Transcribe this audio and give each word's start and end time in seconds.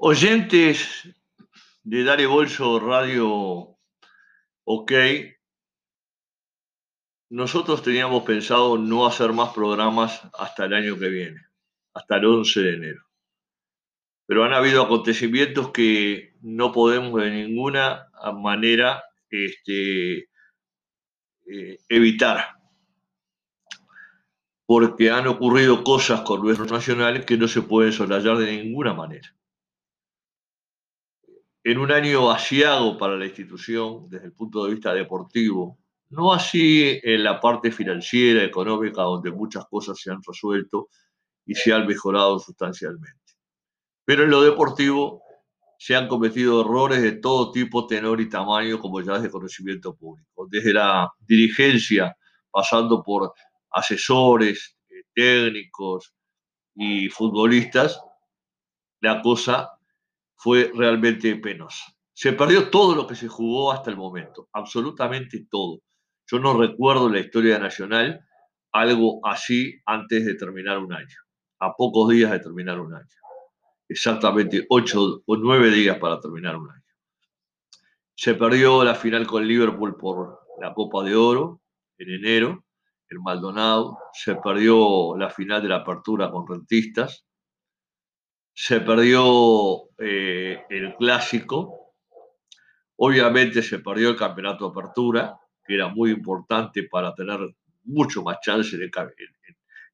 Oyentes 0.00 1.08
de 1.82 2.04
Dale 2.04 2.26
Bolso 2.26 2.78
Radio 2.78 3.76
OK, 4.62 4.92
nosotros 7.30 7.82
teníamos 7.82 8.22
pensado 8.22 8.78
no 8.78 9.08
hacer 9.08 9.32
más 9.32 9.52
programas 9.52 10.22
hasta 10.38 10.66
el 10.66 10.74
año 10.74 10.96
que 11.00 11.08
viene, 11.08 11.40
hasta 11.94 12.14
el 12.14 12.26
11 12.26 12.60
de 12.60 12.74
enero. 12.74 13.02
Pero 14.26 14.44
han 14.44 14.52
habido 14.52 14.84
acontecimientos 14.84 15.72
que 15.72 16.32
no 16.42 16.70
podemos 16.70 17.20
de 17.20 17.32
ninguna 17.32 18.08
manera 18.40 19.02
este, 19.28 20.28
eh, 21.46 21.80
evitar, 21.88 22.54
porque 24.64 25.10
han 25.10 25.26
ocurrido 25.26 25.82
cosas 25.82 26.20
con 26.20 26.42
nuestros 26.42 26.70
nacionales 26.70 27.24
que 27.26 27.36
no 27.36 27.48
se 27.48 27.62
pueden 27.62 27.92
soslayar 27.92 28.36
de 28.36 28.62
ninguna 28.62 28.94
manera 28.94 29.34
en 31.64 31.78
un 31.78 31.92
año 31.92 32.30
asiago 32.30 32.96
para 32.96 33.16
la 33.16 33.26
institución 33.26 34.08
desde 34.08 34.26
el 34.26 34.32
punto 34.32 34.64
de 34.64 34.72
vista 34.72 34.94
deportivo, 34.94 35.78
no 36.10 36.32
así 36.32 36.98
en 37.02 37.22
la 37.22 37.40
parte 37.40 37.70
financiera, 37.70 38.42
económica, 38.42 39.02
donde 39.02 39.30
muchas 39.30 39.66
cosas 39.66 40.00
se 40.00 40.10
han 40.10 40.20
resuelto 40.26 40.88
y 41.44 41.54
se 41.54 41.72
han 41.72 41.86
mejorado 41.86 42.38
sustancialmente. 42.38 43.34
Pero 44.04 44.24
en 44.24 44.30
lo 44.30 44.42
deportivo 44.42 45.22
se 45.78 45.94
han 45.94 46.08
cometido 46.08 46.62
errores 46.62 47.02
de 47.02 47.12
todo 47.12 47.52
tipo, 47.52 47.86
tenor 47.86 48.20
y 48.20 48.28
tamaño, 48.28 48.78
como 48.78 49.00
ya 49.00 49.16
es 49.16 49.22
de 49.22 49.30
conocimiento 49.30 49.94
público. 49.94 50.46
Desde 50.48 50.72
la 50.72 51.12
dirigencia, 51.20 52.16
pasando 52.50 53.02
por 53.02 53.32
asesores, 53.70 54.76
eh, 54.88 55.02
técnicos 55.14 56.14
y 56.74 57.08
futbolistas, 57.08 58.00
la 59.00 59.22
cosa 59.22 59.77
fue 60.38 60.70
realmente 60.74 61.34
penosa. 61.36 61.84
Se 62.14 62.32
perdió 62.32 62.70
todo 62.70 62.94
lo 62.94 63.06
que 63.06 63.14
se 63.14 63.28
jugó 63.28 63.72
hasta 63.72 63.90
el 63.90 63.96
momento, 63.96 64.48
absolutamente 64.52 65.46
todo. 65.50 65.80
Yo 66.26 66.38
no 66.38 66.58
recuerdo 66.58 67.08
en 67.08 67.14
la 67.14 67.20
historia 67.20 67.58
nacional 67.58 68.24
algo 68.72 69.20
así 69.26 69.80
antes 69.84 70.24
de 70.24 70.34
terminar 70.34 70.78
un 70.78 70.92
año, 70.92 71.16
a 71.58 71.74
pocos 71.74 72.10
días 72.10 72.30
de 72.30 72.40
terminar 72.40 72.80
un 72.80 72.94
año. 72.94 73.06
Exactamente 73.88 74.64
ocho 74.68 75.22
o 75.26 75.36
nueve 75.36 75.70
días 75.70 75.98
para 75.98 76.20
terminar 76.20 76.56
un 76.56 76.70
año. 76.70 76.82
Se 78.14 78.34
perdió 78.34 78.84
la 78.84 78.94
final 78.94 79.26
con 79.26 79.46
Liverpool 79.46 79.96
por 79.96 80.40
la 80.60 80.74
Copa 80.74 81.02
de 81.04 81.16
Oro 81.16 81.62
en 81.98 82.10
enero, 82.10 82.64
el 83.08 83.20
Maldonado. 83.20 83.98
Se 84.12 84.34
perdió 84.36 85.16
la 85.16 85.30
final 85.30 85.62
de 85.62 85.68
la 85.68 85.76
apertura 85.76 86.30
con 86.30 86.46
Rentistas 86.46 87.27
se 88.60 88.80
perdió 88.80 89.88
eh, 89.98 90.64
el 90.68 90.96
clásico, 90.96 91.94
obviamente 92.96 93.62
se 93.62 93.78
perdió 93.78 94.10
el 94.10 94.16
campeonato 94.16 94.64
de 94.64 94.70
apertura, 94.72 95.38
que 95.64 95.76
era 95.76 95.86
muy 95.86 96.10
importante 96.10 96.82
para 96.82 97.14
tener 97.14 97.38
mucho 97.84 98.24
más 98.24 98.38
chance 98.40 98.74
en, 98.74 98.90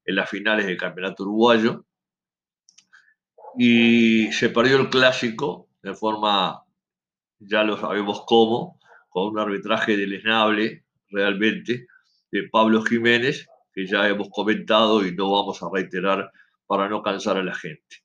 en 0.05 0.15
las 0.15 0.27
finales 0.27 0.65
del 0.65 0.77
campeonato 0.77 1.21
uruguayo, 1.21 1.85
y 3.55 4.31
se 4.31 4.49
perdió 4.49 4.77
el 4.77 4.89
clásico 4.89 5.69
de 5.83 5.93
forma, 5.93 6.63
ya 7.37 7.63
lo 7.63 7.77
sabemos 7.77 8.23
cómo, 8.25 8.79
con 9.09 9.27
un 9.27 9.37
arbitraje 9.37 9.95
deleznable 9.95 10.85
realmente 11.11 11.85
de 12.31 12.49
Pablo 12.49 12.81
Jiménez, 12.81 13.47
que 13.71 13.85
ya 13.85 14.09
hemos 14.09 14.29
comentado 14.31 15.05
y 15.05 15.13
no 15.13 15.31
vamos 15.31 15.61
a 15.61 15.69
reiterar 15.71 16.31
para 16.65 16.89
no 16.89 17.03
cansar 17.03 17.37
a 17.37 17.43
la 17.43 17.53
gente 17.53 18.04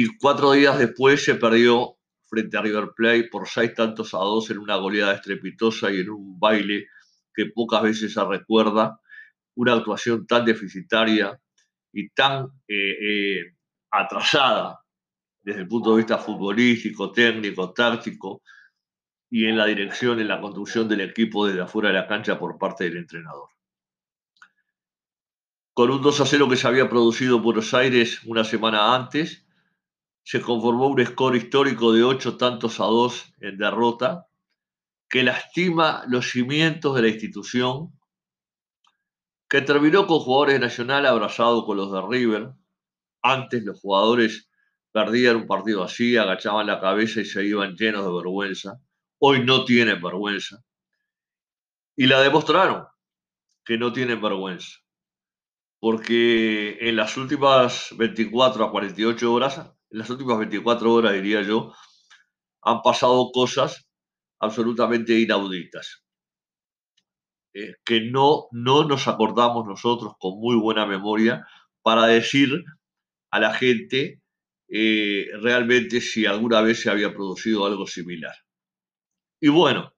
y 0.00 0.16
cuatro 0.16 0.52
días 0.52 0.78
después 0.78 1.24
se 1.24 1.34
perdió 1.34 1.96
frente 2.28 2.56
a 2.56 2.62
River 2.62 2.90
Plate 2.94 3.24
por 3.24 3.48
seis 3.48 3.74
tantos 3.74 4.14
a 4.14 4.18
dos 4.18 4.48
en 4.48 4.58
una 4.58 4.76
goleada 4.76 5.14
estrepitosa 5.14 5.90
y 5.90 5.98
en 5.98 6.10
un 6.10 6.38
baile 6.38 6.86
que 7.34 7.46
pocas 7.46 7.82
veces 7.82 8.12
se 8.12 8.24
recuerda, 8.24 9.00
una 9.56 9.72
actuación 9.72 10.24
tan 10.24 10.44
deficitaria 10.44 11.36
y 11.92 12.10
tan 12.10 12.44
eh, 12.68 12.92
eh, 13.00 13.56
atrasada 13.90 14.78
desde 15.42 15.62
el 15.62 15.66
punto 15.66 15.90
de 15.90 15.96
vista 15.96 16.16
futbolístico, 16.16 17.10
técnico, 17.10 17.72
táctico 17.72 18.42
y 19.28 19.46
en 19.46 19.56
la 19.56 19.66
dirección, 19.66 20.20
en 20.20 20.28
la 20.28 20.40
construcción 20.40 20.88
del 20.88 21.00
equipo 21.00 21.44
desde 21.44 21.62
afuera 21.62 21.88
de 21.88 21.96
la 21.96 22.06
cancha 22.06 22.38
por 22.38 22.56
parte 22.56 22.84
del 22.84 22.98
entrenador. 22.98 23.48
Con 25.74 25.90
un 25.90 26.00
2 26.00 26.20
a 26.20 26.24
0 26.24 26.48
que 26.48 26.56
se 26.56 26.68
había 26.68 26.88
producido 26.88 27.38
en 27.38 27.42
Buenos 27.42 27.74
Aires 27.74 28.20
una 28.26 28.44
semana 28.44 28.94
antes, 28.94 29.44
se 30.28 30.42
conformó 30.42 30.88
un 30.88 31.06
score 31.06 31.38
histórico 31.38 31.90
de 31.90 32.04
ocho 32.04 32.36
tantos 32.36 32.80
a 32.80 32.84
dos 32.84 33.32
en 33.40 33.56
derrota, 33.56 34.26
que 35.08 35.22
lastima 35.22 36.04
los 36.06 36.30
cimientos 36.30 36.94
de 36.94 37.00
la 37.00 37.08
institución, 37.08 37.98
que 39.48 39.62
terminó 39.62 40.06
con 40.06 40.18
jugadores 40.18 40.60
Nacional 40.60 41.06
abrazados 41.06 41.64
con 41.64 41.78
los 41.78 41.90
de 41.90 42.02
River. 42.06 42.50
Antes 43.22 43.64
los 43.64 43.80
jugadores 43.80 44.50
perdían 44.92 45.36
un 45.36 45.46
partido 45.46 45.82
así, 45.82 46.18
agachaban 46.18 46.66
la 46.66 46.78
cabeza 46.78 47.22
y 47.22 47.24
se 47.24 47.46
iban 47.46 47.74
llenos 47.74 48.04
de 48.04 48.12
vergüenza. 48.12 48.78
Hoy 49.18 49.46
no 49.46 49.64
tienen 49.64 49.98
vergüenza. 49.98 50.62
Y 51.96 52.06
la 52.06 52.20
demostraron 52.20 52.86
que 53.64 53.78
no 53.78 53.94
tienen 53.94 54.20
vergüenza. 54.20 54.76
Porque 55.80 56.76
en 56.86 56.96
las 56.96 57.16
últimas 57.16 57.94
24 57.96 58.66
a 58.66 58.70
48 58.70 59.32
horas 59.32 59.77
en 59.90 59.98
las 59.98 60.10
últimas 60.10 60.38
24 60.38 60.92
horas, 60.92 61.12
diría 61.14 61.42
yo, 61.42 61.72
han 62.62 62.82
pasado 62.82 63.30
cosas 63.32 63.88
absolutamente 64.40 65.18
inauditas, 65.18 66.04
eh, 67.54 67.74
que 67.84 68.02
no, 68.02 68.48
no 68.52 68.84
nos 68.84 69.08
acordamos 69.08 69.66
nosotros 69.66 70.14
con 70.18 70.38
muy 70.38 70.56
buena 70.56 70.86
memoria 70.86 71.46
para 71.82 72.06
decir 72.06 72.62
a 73.30 73.40
la 73.40 73.54
gente 73.54 74.22
eh, 74.68 75.26
realmente 75.40 76.00
si 76.00 76.26
alguna 76.26 76.60
vez 76.60 76.82
se 76.82 76.90
había 76.90 77.12
producido 77.12 77.64
algo 77.66 77.86
similar. 77.86 78.34
Y 79.40 79.48
bueno, 79.48 79.94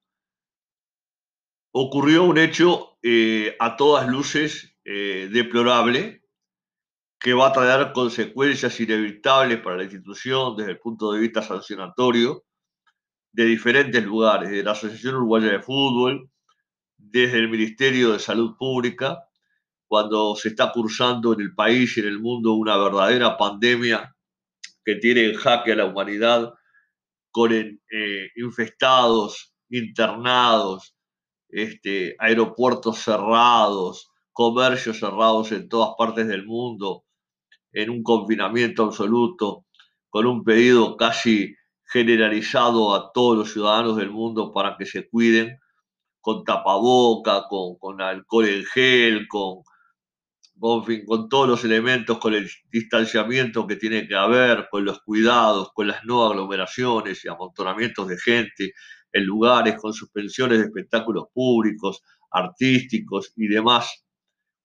ocurrió 1.72 2.24
un 2.24 2.38
hecho 2.38 2.98
eh, 3.02 3.56
a 3.58 3.76
todas 3.76 4.08
luces 4.08 4.76
deplorable, 4.82 6.19
que 7.20 7.34
va 7.34 7.48
a 7.48 7.52
traer 7.52 7.92
consecuencias 7.92 8.80
inevitables 8.80 9.60
para 9.60 9.76
la 9.76 9.84
institución 9.84 10.56
desde 10.56 10.72
el 10.72 10.78
punto 10.78 11.12
de 11.12 11.20
vista 11.20 11.42
sancionatorio 11.42 12.44
de 13.32 13.44
diferentes 13.44 14.02
lugares, 14.02 14.50
de 14.50 14.62
la 14.62 14.72
Asociación 14.72 15.16
Uruguaya 15.16 15.52
de 15.52 15.60
Fútbol, 15.60 16.30
desde 16.96 17.38
el 17.38 17.50
Ministerio 17.50 18.12
de 18.12 18.18
Salud 18.18 18.56
Pública, 18.58 19.22
cuando 19.86 20.34
se 20.34 20.48
está 20.48 20.72
cursando 20.72 21.34
en 21.34 21.42
el 21.42 21.54
país 21.54 21.96
y 21.96 22.00
en 22.00 22.06
el 22.06 22.20
mundo 22.20 22.54
una 22.54 22.76
verdadera 22.76 23.36
pandemia 23.36 24.16
que 24.84 24.96
tiene 24.96 25.26
en 25.26 25.34
jaque 25.34 25.72
a 25.72 25.76
la 25.76 25.86
humanidad 25.86 26.54
con 27.30 27.52
eh, 27.52 28.30
infestados, 28.36 29.52
internados, 29.68 30.96
este, 31.48 32.16
aeropuertos 32.18 32.98
cerrados, 32.98 34.10
comercios 34.32 34.98
cerrados 34.98 35.52
en 35.52 35.68
todas 35.68 35.94
partes 35.98 36.26
del 36.26 36.46
mundo, 36.46 37.04
en 37.72 37.90
un 37.90 38.02
confinamiento 38.02 38.84
absoluto, 38.84 39.66
con 40.08 40.26
un 40.26 40.44
pedido 40.44 40.96
casi 40.96 41.54
generalizado 41.84 42.94
a 42.94 43.12
todos 43.12 43.36
los 43.36 43.52
ciudadanos 43.52 43.96
del 43.96 44.10
mundo 44.10 44.52
para 44.52 44.76
que 44.76 44.86
se 44.86 45.08
cuiden, 45.08 45.58
con 46.20 46.44
tapaboca, 46.44 47.44
con, 47.48 48.00
alcohol 48.00 48.46
en 48.46 48.64
gel, 48.64 49.28
con, 49.28 49.62
con, 50.58 50.84
con 51.06 51.28
todos 51.28 51.48
los 51.48 51.64
elementos, 51.64 52.18
con 52.18 52.34
el 52.34 52.48
distanciamiento 52.70 53.66
que 53.66 53.76
tiene 53.76 54.06
que 54.06 54.14
haber, 54.14 54.68
con 54.70 54.84
los 54.84 55.00
cuidados, 55.00 55.70
con 55.72 55.88
las 55.88 56.04
no 56.04 56.26
aglomeraciones 56.26 57.24
y 57.24 57.28
amontonamientos 57.28 58.08
de 58.08 58.18
gente 58.18 58.72
en 59.12 59.24
lugares, 59.24 59.76
con 59.80 59.92
suspensiones 59.92 60.58
de 60.58 60.64
espectáculos 60.66 61.24
públicos, 61.32 62.02
artísticos 62.30 63.32
y 63.36 63.48
demás, 63.48 64.04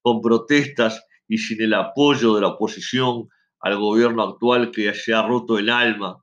con 0.02 0.20
protestas 0.20 1.04
y 1.28 1.38
sin 1.38 1.62
el 1.62 1.74
apoyo 1.74 2.34
de 2.34 2.42
la 2.42 2.48
oposición 2.48 3.28
al 3.60 3.78
gobierno 3.78 4.22
actual 4.22 4.70
que 4.70 4.92
se 4.94 5.14
ha 5.14 5.22
roto 5.22 5.58
el 5.58 5.70
alma 5.70 6.22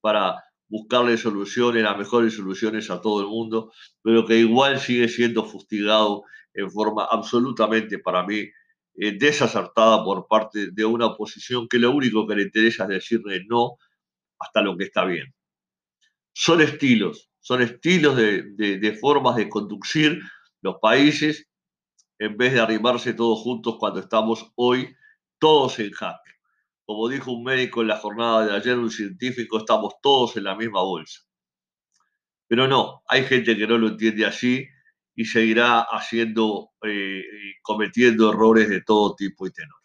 para 0.00 0.42
buscarle 0.68 1.16
soluciones, 1.16 1.82
las 1.82 1.96
mejores 1.96 2.34
soluciones 2.34 2.90
a 2.90 3.00
todo 3.00 3.20
el 3.20 3.28
mundo, 3.28 3.72
pero 4.02 4.26
que 4.26 4.38
igual 4.38 4.80
sigue 4.80 5.08
siendo 5.08 5.44
fustigado 5.44 6.24
en 6.54 6.70
forma 6.70 7.06
absolutamente, 7.10 7.98
para 7.98 8.24
mí, 8.24 8.40
eh, 8.98 9.18
desacertada 9.18 10.02
por 10.02 10.26
parte 10.26 10.70
de 10.72 10.84
una 10.84 11.06
oposición 11.06 11.68
que 11.68 11.78
lo 11.78 11.90
único 11.90 12.26
que 12.26 12.34
le 12.34 12.42
interesa 12.44 12.84
es 12.84 12.88
decirle 12.88 13.44
no 13.48 13.76
hasta 14.38 14.62
lo 14.62 14.76
que 14.76 14.84
está 14.84 15.04
bien. 15.04 15.34
Son 16.32 16.60
estilos, 16.60 17.30
son 17.40 17.62
estilos 17.62 18.16
de, 18.16 18.42
de 18.56 18.92
formas 18.94 19.36
de 19.36 19.48
conducir 19.48 20.20
los 20.62 20.76
países 20.80 21.48
en 22.18 22.36
vez 22.36 22.52
de 22.52 22.60
arrimarse 22.60 23.14
todos 23.14 23.40
juntos 23.40 23.76
cuando 23.78 24.00
estamos 24.00 24.52
hoy 24.56 24.94
todos 25.38 25.78
en 25.78 25.90
jaque. 25.92 26.30
como 26.84 27.08
dijo 27.08 27.32
un 27.32 27.44
médico 27.44 27.82
en 27.82 27.88
la 27.88 27.96
jornada 27.98 28.46
de 28.46 28.54
ayer, 28.54 28.78
un 28.78 28.90
científico, 28.90 29.58
estamos 29.58 29.94
todos 30.00 30.36
en 30.36 30.44
la 30.44 30.54
misma 30.54 30.82
bolsa. 30.82 31.22
Pero 32.46 32.68
no, 32.68 33.02
hay 33.08 33.24
gente 33.24 33.56
que 33.56 33.66
no 33.66 33.76
lo 33.76 33.88
entiende 33.88 34.24
así 34.24 34.68
y 35.16 35.24
seguirá 35.24 35.80
haciendo, 35.80 36.70
eh, 36.82 37.24
cometiendo 37.62 38.30
errores 38.30 38.68
de 38.68 38.82
todo 38.82 39.16
tipo 39.16 39.46
y 39.46 39.52
tenor. 39.52 39.80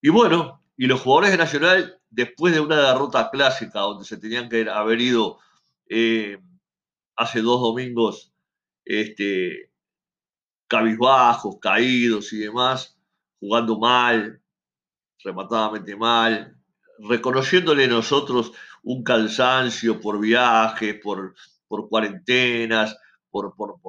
Y 0.00 0.08
bueno, 0.08 0.64
y 0.76 0.86
los 0.86 1.00
jugadores 1.00 1.32
de 1.32 1.36
Nacional, 1.36 2.00
después 2.08 2.54
de 2.54 2.60
una 2.60 2.92
derrota 2.92 3.30
clásica 3.30 3.80
donde 3.80 4.04
se 4.06 4.16
tenían 4.16 4.48
que 4.48 4.68
haber 4.70 5.00
ido 5.00 5.38
eh, 5.88 6.38
hace 7.16 7.42
dos 7.42 7.60
domingos 7.60 8.32
este, 8.84 9.71
cabizbajos, 10.72 11.58
caídos 11.60 12.32
y 12.32 12.38
demás, 12.38 12.98
jugando 13.38 13.78
mal, 13.78 14.40
rematadamente 15.22 15.94
mal, 15.94 16.56
reconociéndole 16.98 17.86
nosotros 17.86 18.52
un 18.82 19.04
cansancio 19.04 20.00
por 20.00 20.18
viajes, 20.18 20.98
por, 21.02 21.34
por 21.68 21.90
cuarentenas, 21.90 22.96
por, 23.28 23.54
por, 23.54 23.80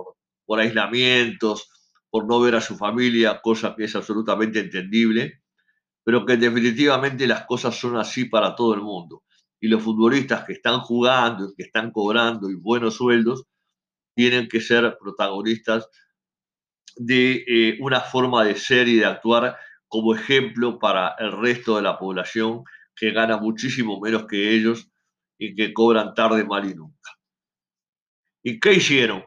por, 0.45 0.59
aislamientos, 0.59 1.69
por 2.09 2.27
no 2.27 2.41
ver 2.41 2.55
a 2.55 2.61
su 2.61 2.75
familia, 2.75 3.39
cosa 3.41 3.73
que 3.77 3.85
es 3.85 3.95
absolutamente 3.95 4.59
entendible, 4.59 5.41
pero 6.03 6.25
que 6.25 6.35
definitivamente 6.35 7.25
las 7.27 7.45
cosas 7.45 7.79
son 7.79 7.95
así 7.95 8.25
para 8.25 8.55
todo 8.55 8.73
el 8.73 8.81
mundo. 8.81 9.23
Y 9.61 9.69
los 9.69 9.81
futbolistas 9.81 10.43
que 10.43 10.51
están 10.51 10.81
jugando 10.81 11.45
y 11.45 11.55
que 11.55 11.63
están 11.63 11.91
cobrando 11.91 12.49
y 12.49 12.55
buenos 12.55 12.95
sueldos 12.95 13.45
tienen 14.15 14.49
que 14.49 14.59
ser 14.59 14.97
protagonistas 14.99 15.87
de 16.95 17.43
eh, 17.47 17.77
una 17.81 18.01
forma 18.01 18.43
de 18.43 18.55
ser 18.55 18.87
y 18.87 18.95
de 18.97 19.05
actuar 19.05 19.57
como 19.87 20.15
ejemplo 20.15 20.79
para 20.79 21.15
el 21.19 21.31
resto 21.31 21.75
de 21.75 21.83
la 21.83 21.97
población 21.97 22.63
que 22.95 23.11
gana 23.11 23.37
muchísimo 23.37 23.99
menos 23.99 24.25
que 24.27 24.53
ellos 24.53 24.89
y 25.37 25.55
que 25.55 25.73
cobran 25.73 26.13
tarde, 26.13 26.43
mal 26.43 26.69
y 26.69 26.73
nunca. 26.73 27.11
¿Y 28.43 28.59
qué 28.59 28.73
hicieron 28.73 29.23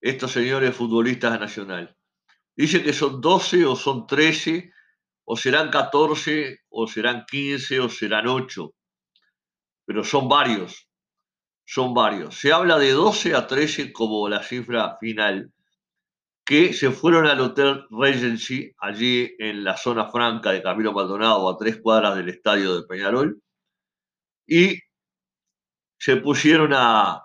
estos 0.00 0.32
señores 0.32 0.74
futbolistas 0.74 1.32
de 1.32 1.38
Nacional? 1.38 1.96
Dice 2.54 2.82
que 2.82 2.92
son 2.92 3.20
12 3.20 3.64
o 3.64 3.76
son 3.76 4.06
13, 4.06 4.72
o 5.24 5.36
serán 5.36 5.70
14, 5.70 6.60
o 6.68 6.86
serán 6.86 7.24
15, 7.26 7.80
o 7.80 7.88
serán 7.88 8.26
8, 8.26 8.74
pero 9.86 10.04
son 10.04 10.28
varios, 10.28 10.88
son 11.64 11.94
varios. 11.94 12.38
Se 12.38 12.52
habla 12.52 12.78
de 12.78 12.90
12 12.90 13.34
a 13.34 13.46
13 13.46 13.92
como 13.92 14.28
la 14.28 14.42
cifra 14.42 14.98
final 14.98 15.52
que 16.52 16.74
se 16.74 16.90
fueron 16.90 17.26
al 17.26 17.40
Hotel 17.40 17.86
Regency, 17.88 18.74
allí 18.76 19.34
en 19.38 19.64
la 19.64 19.78
zona 19.78 20.10
franca 20.10 20.52
de 20.52 20.62
Camilo 20.62 20.92
Maldonado, 20.92 21.48
a 21.48 21.56
tres 21.56 21.80
cuadras 21.80 22.14
del 22.14 22.28
estadio 22.28 22.76
de 22.76 22.86
Peñarol, 22.86 23.40
y 24.46 24.78
se 25.98 26.16
pusieron 26.16 26.74
a, 26.74 27.22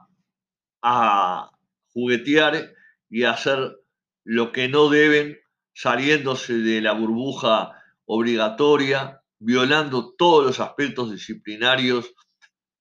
a 0.81 1.51
juguetear 1.91 2.71
y 3.09 3.23
a 3.25 3.31
hacer 3.31 3.75
lo 4.23 4.53
que 4.53 4.69
no 4.69 4.87
deben, 4.87 5.37
saliéndose 5.73 6.53
de 6.59 6.79
la 6.79 6.93
burbuja 6.93 7.73
obligatoria, 8.05 9.23
violando 9.39 10.15
todos 10.17 10.45
los 10.45 10.61
aspectos 10.61 11.11
disciplinarios 11.11 12.13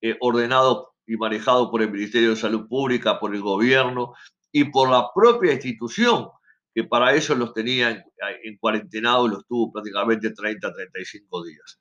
eh, 0.00 0.16
ordenados 0.20 0.90
y 1.08 1.16
manejados 1.16 1.70
por 1.70 1.82
el 1.82 1.90
Ministerio 1.90 2.30
de 2.30 2.36
Salud 2.36 2.68
Pública, 2.68 3.18
por 3.18 3.34
el 3.34 3.42
gobierno 3.42 4.14
y 4.52 4.64
por 4.64 4.90
la 4.90 5.08
propia 5.14 5.52
institución, 5.52 6.28
que 6.74 6.84
para 6.84 7.14
eso 7.14 7.34
los 7.34 7.52
tenía 7.52 7.90
en, 7.90 8.04
en 8.44 8.56
cuarentenado, 8.58 9.28
los 9.28 9.46
tuvo 9.46 9.72
prácticamente 9.72 10.30
30, 10.30 10.72
35 10.72 11.44
días. 11.44 11.80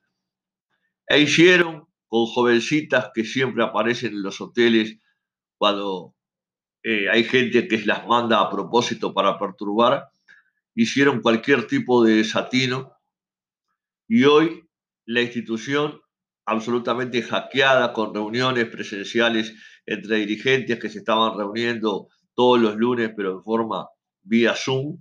E 1.08 1.20
hicieron 1.20 1.86
con 2.08 2.26
jovencitas 2.26 3.10
que 3.14 3.24
siempre 3.24 3.64
aparecen 3.64 4.12
en 4.12 4.22
los 4.22 4.40
hoteles 4.40 4.98
cuando 5.58 6.14
eh, 6.82 7.08
hay 7.10 7.24
gente 7.24 7.66
que 7.66 7.78
las 7.84 8.06
manda 8.06 8.40
a 8.40 8.50
propósito 8.50 9.12
para 9.12 9.38
perturbar, 9.38 10.08
hicieron 10.74 11.20
cualquier 11.20 11.66
tipo 11.66 12.04
de 12.04 12.16
desatino 12.16 12.92
y 14.06 14.24
hoy 14.24 14.68
la 15.04 15.22
institución 15.22 16.00
absolutamente 16.44 17.22
hackeada 17.22 17.92
con 17.92 18.14
reuniones 18.14 18.66
presenciales 18.66 19.54
entre 19.84 20.18
dirigentes 20.18 20.78
que 20.78 20.88
se 20.88 20.98
estaban 20.98 21.36
reuniendo 21.36 22.08
todos 22.36 22.60
los 22.60 22.76
lunes, 22.76 23.10
pero 23.16 23.32
en 23.32 23.42
forma 23.42 23.88
vía 24.22 24.54
Zoom. 24.54 24.98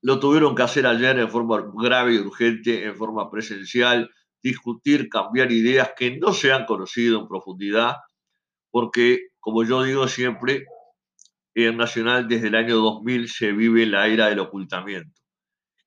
Lo 0.00 0.18
tuvieron 0.18 0.54
que 0.54 0.62
hacer 0.62 0.86
ayer 0.86 1.18
en 1.18 1.30
forma 1.30 1.62
grave 1.74 2.14
y 2.14 2.18
urgente, 2.18 2.84
en 2.84 2.96
forma 2.96 3.30
presencial, 3.30 4.10
discutir, 4.42 5.08
cambiar 5.08 5.52
ideas 5.52 5.92
que 5.96 6.16
no 6.18 6.32
se 6.32 6.52
han 6.52 6.64
conocido 6.64 7.20
en 7.20 7.28
profundidad, 7.28 7.96
porque, 8.70 9.28
como 9.40 9.64
yo 9.64 9.82
digo 9.82 10.08
siempre, 10.08 10.66
en 11.54 11.76
Nacional 11.76 12.28
desde 12.28 12.48
el 12.48 12.54
año 12.54 12.76
2000 12.76 13.28
se 13.28 13.52
vive 13.52 13.84
la 13.86 14.06
era 14.06 14.28
del 14.28 14.38
ocultamiento. 14.38 15.20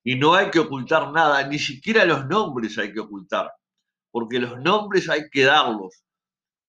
Y 0.03 0.15
no 0.15 0.33
hay 0.33 0.51
que 0.51 0.59
ocultar 0.59 1.11
nada, 1.11 1.47
ni 1.47 1.59
siquiera 1.59 2.05
los 2.05 2.25
nombres 2.27 2.77
hay 2.77 2.91
que 2.91 2.99
ocultar, 2.99 3.51
porque 4.11 4.39
los 4.39 4.59
nombres 4.59 5.09
hay 5.09 5.29
que 5.31 5.45
darlos. 5.45 6.03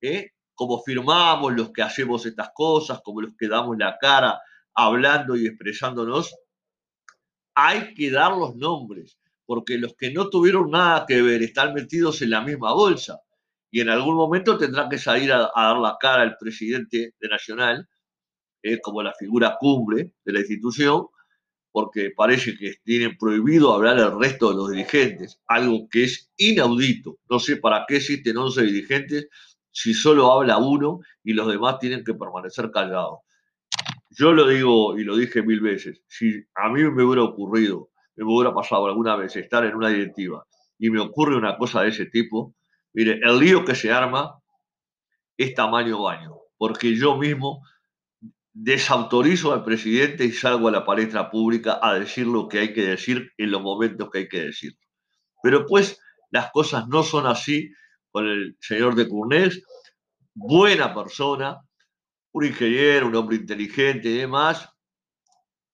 ¿eh? 0.01 0.31
Como 0.55 0.83
firmamos 0.83 1.55
los 1.55 1.73
que 1.73 1.83
hacemos 1.83 2.27
estas 2.27 2.51
cosas, 2.55 3.01
como 3.03 3.23
los 3.23 3.35
que 3.39 3.49
damos 3.49 3.77
la 3.79 3.97
cara 3.99 4.41
hablando 4.75 5.37
y 5.37 5.47
expresándonos, 5.47 6.35
hay 7.55 7.95
que 7.95 8.11
dar 8.11 8.33
los 8.33 8.57
nombres, 8.57 9.19
porque 9.45 9.79
los 9.79 9.95
que 9.95 10.13
no 10.13 10.31
tuvieron 10.31 10.71
nada 10.71 11.05
que 11.07 11.21
ver 11.21 11.43
están 11.43 11.75
metidos 11.75 12.23
en 12.23 12.31
la 12.31 12.41
misma 12.41 12.73
bolsa 12.73 13.21
y 13.71 13.81
en 13.81 13.89
algún 13.89 14.17
momento 14.17 14.59
tendrá 14.59 14.89
que 14.89 14.99
salir 14.99 15.33
a, 15.33 15.51
dar 15.55 15.79
la 15.79 15.97
cara 15.99 16.23
al 16.23 16.37
presidente 16.37 17.15
de 17.19 17.29
Nacional, 17.29 17.89
eh, 18.63 18.81
como 18.81 19.03
la 19.03 19.15
figura 19.15 19.57
cumbre 19.59 20.13
de 20.25 20.33
la 20.33 20.41
institución, 20.41 21.07
porque 21.73 22.13
parece 22.15 22.57
que 22.57 22.75
tienen 22.85 23.17
prohibido 23.17 23.73
hablar 23.73 23.99
el 23.99 24.19
resto 24.19 24.51
de 24.51 24.57
los 24.57 24.71
dirigentes, 24.71 25.41
algo 25.47 25.89
que 25.91 26.05
es 26.05 26.31
inaudito. 26.37 27.19
No 27.31 27.41
sé 27.41 27.57
para 27.57 27.87
qué 27.89 27.97
existen 27.97 28.37
11 28.37 28.63
dirigentes 28.63 29.29
si 29.73 29.95
solo 29.95 30.31
habla 30.33 30.59
uno 30.59 31.01
y 31.25 31.33
los 31.33 31.49
demás 31.49 31.79
tienen 31.79 32.05
que 32.05 32.15
permanecer 32.15 32.71
callados. 32.71 33.21
Yo 34.11 34.33
lo 34.33 34.47
digo 34.47 34.99
y 34.99 35.05
lo 35.05 35.17
dije 35.17 35.43
mil 35.43 35.61
veces, 35.61 36.03
si 36.07 36.45
a 36.55 36.69
mí 36.69 36.83
me 36.83 37.03
hubiera 37.03 37.25
ocurrido, 37.25 37.89
me 38.15 38.25
hubiera 38.25 38.55
pasado 38.55 38.87
alguna 38.87 39.17
vez 39.17 39.35
estar 39.37 39.65
en 39.65 39.75
una 39.75 39.89
directiva 39.89 40.45
y 40.79 40.91
me 40.91 41.01
ocurre 41.01 41.37
una 41.37 41.57
cosa 41.57 41.83
de 41.83 41.89
ese 41.89 42.07
tipo, 42.07 42.55
mire, 42.93 43.19
el 43.23 43.39
lío 43.39 43.65
que 43.65 43.75
se 43.75 43.91
arma 43.91 44.39
es 45.37 45.55
tamaño 45.55 46.03
baño, 46.03 46.37
porque 46.59 46.95
yo 46.95 47.17
mismo 47.17 47.63
desautorizo 48.53 49.53
al 49.55 49.65
presidente 49.65 50.27
y 50.27 50.33
salgo 50.33 50.69
a 50.69 50.73
la 50.73 50.85
palestra 50.85 51.31
pública 51.31 51.79
a 51.81 51.95
decir 51.95 52.27
lo 52.27 52.49
que 52.49 52.59
hay 52.59 52.73
que 52.75 52.83
decir 52.85 53.33
en 53.39 53.51
los 53.51 53.63
momentos 53.63 54.11
que 54.11 54.19
hay 54.19 54.29
que 54.29 54.45
decir. 54.45 54.77
Pero 55.43 55.65
pues 55.67 55.99
las 56.31 56.51
cosas 56.51 56.87
no 56.89 57.03
son 57.03 57.27
así 57.27 57.73
con 58.13 58.29
el 58.29 58.57
señor 58.61 58.95
de 58.95 59.09
Cournés, 59.09 59.63
buena 60.35 60.95
persona, 60.95 61.61
un 62.33 62.45
ingeniero, 62.45 63.09
un 63.09 63.17
hombre 63.17 63.37
inteligente 63.37 64.09
y 64.09 64.19
demás, 64.19 64.69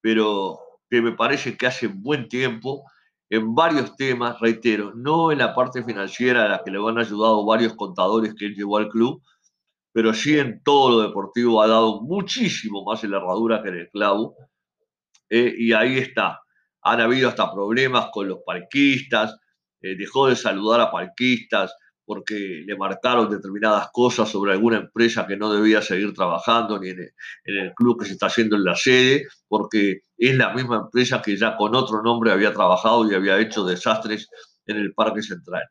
pero 0.01 0.59
que 0.89 1.01
me 1.01 1.11
parece 1.11 1.55
que 1.55 1.67
hace 1.67 1.87
buen 1.87 2.27
tiempo 2.27 2.83
en 3.29 3.53
varios 3.53 3.95
temas, 3.95 4.39
reitero, 4.39 4.93
no 4.95 5.31
en 5.31 5.37
la 5.37 5.53
parte 5.53 5.83
financiera 5.83 6.45
a 6.45 6.49
la 6.49 6.63
que 6.63 6.71
le 6.71 6.79
han 6.79 6.97
ayudado 6.97 7.45
varios 7.45 7.75
contadores 7.75 8.33
que 8.33 8.45
él 8.47 8.55
llevó 8.55 8.77
al 8.77 8.89
club, 8.89 9.21
pero 9.91 10.13
sí 10.13 10.39
en 10.39 10.63
todo 10.63 10.89
lo 10.89 11.07
deportivo 11.07 11.61
ha 11.61 11.67
dado 11.67 12.01
muchísimo 12.01 12.83
más 12.83 13.03
en 13.03 13.11
la 13.11 13.17
herradura 13.17 13.61
que 13.61 13.69
en 13.69 13.75
el 13.75 13.89
clavo. 13.89 14.35
Eh, 15.29 15.53
y 15.57 15.73
ahí 15.73 15.99
está. 15.99 16.39
Han 16.81 17.01
habido 17.01 17.29
hasta 17.29 17.51
problemas 17.51 18.07
con 18.11 18.27
los 18.27 18.39
parquistas, 18.43 19.37
eh, 19.81 19.95
dejó 19.95 20.27
de 20.27 20.35
saludar 20.35 20.81
a 20.81 20.91
parquistas, 20.91 21.75
porque 22.09 22.63
le 22.65 22.75
marcaron 22.75 23.29
determinadas 23.29 23.89
cosas 23.93 24.27
sobre 24.27 24.53
alguna 24.53 24.77
empresa 24.77 25.27
que 25.27 25.37
no 25.37 25.53
debía 25.53 25.79
seguir 25.83 26.11
trabajando 26.15 26.79
ni 26.79 26.89
en 26.89 27.11
el, 27.43 27.71
club 27.75 27.99
que 27.99 28.07
se 28.07 28.13
está 28.13 28.25
haciendo 28.25 28.55
en 28.55 28.63
la 28.63 28.73
sede, 28.73 29.27
porque 29.47 29.99
es 30.17 30.35
la 30.35 30.51
misma 30.51 30.77
empresa 30.77 31.21
que 31.21 31.37
ya 31.37 31.55
con 31.55 31.75
otro 31.75 32.01
nombre 32.01 32.31
había 32.31 32.51
trabajado 32.51 33.07
y 33.07 33.13
había 33.13 33.39
hecho 33.39 33.63
desastres 33.63 34.27
en 34.65 34.77
el 34.77 34.91
Parque 34.95 35.21
Central. 35.21 35.61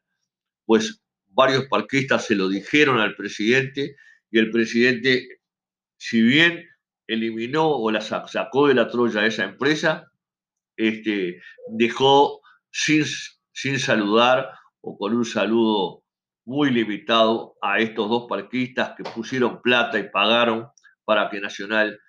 Pues 0.64 1.02
varios 1.26 1.64
parquistas 1.64 2.26
se 2.26 2.37
lo 2.37 2.49
dijeron 2.49 3.00
al 3.00 3.16
presidente 3.16 3.97
y 4.30 4.38
el 4.38 4.52
presidente, 4.52 5.40
si 5.97 6.23
bien 6.23 6.68
eliminó 7.09 7.68
o 7.68 7.90
la 7.90 8.00
sacó 8.00 8.68
de 8.68 8.75
la 8.75 8.87
Troya 8.87 9.23
a 9.23 9.26
esa 9.26 9.42
empresa, 9.42 10.04
este, 10.76 11.40
dejó 11.66 12.42
sin, 12.71 13.04
sin 13.50 13.80
saludar 13.80 14.52
o 14.83 14.97
con 14.97 15.16
un 15.16 15.25
saludo 15.25 16.04
muy 16.49 16.71
limitado 16.71 17.59
a 17.61 17.78
estos 17.78 18.09
dos 18.09 18.25
parquistas 18.26 18.95
que 18.97 19.02
pusieron 19.05 19.61
plata 19.61 19.99
y 19.99 20.09
pagaron 20.09 20.67
para 21.05 21.28
que 21.28 21.43
Nacional 21.43 22.00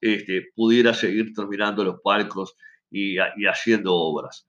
este, 0.00 0.46
pudiera 0.54 0.94
seguir 0.94 1.34
terminando 1.34 1.84
los 1.84 2.00
palcos 2.02 2.56
y, 2.90 3.18
haciendo 3.18 3.94
obras. 3.94 4.48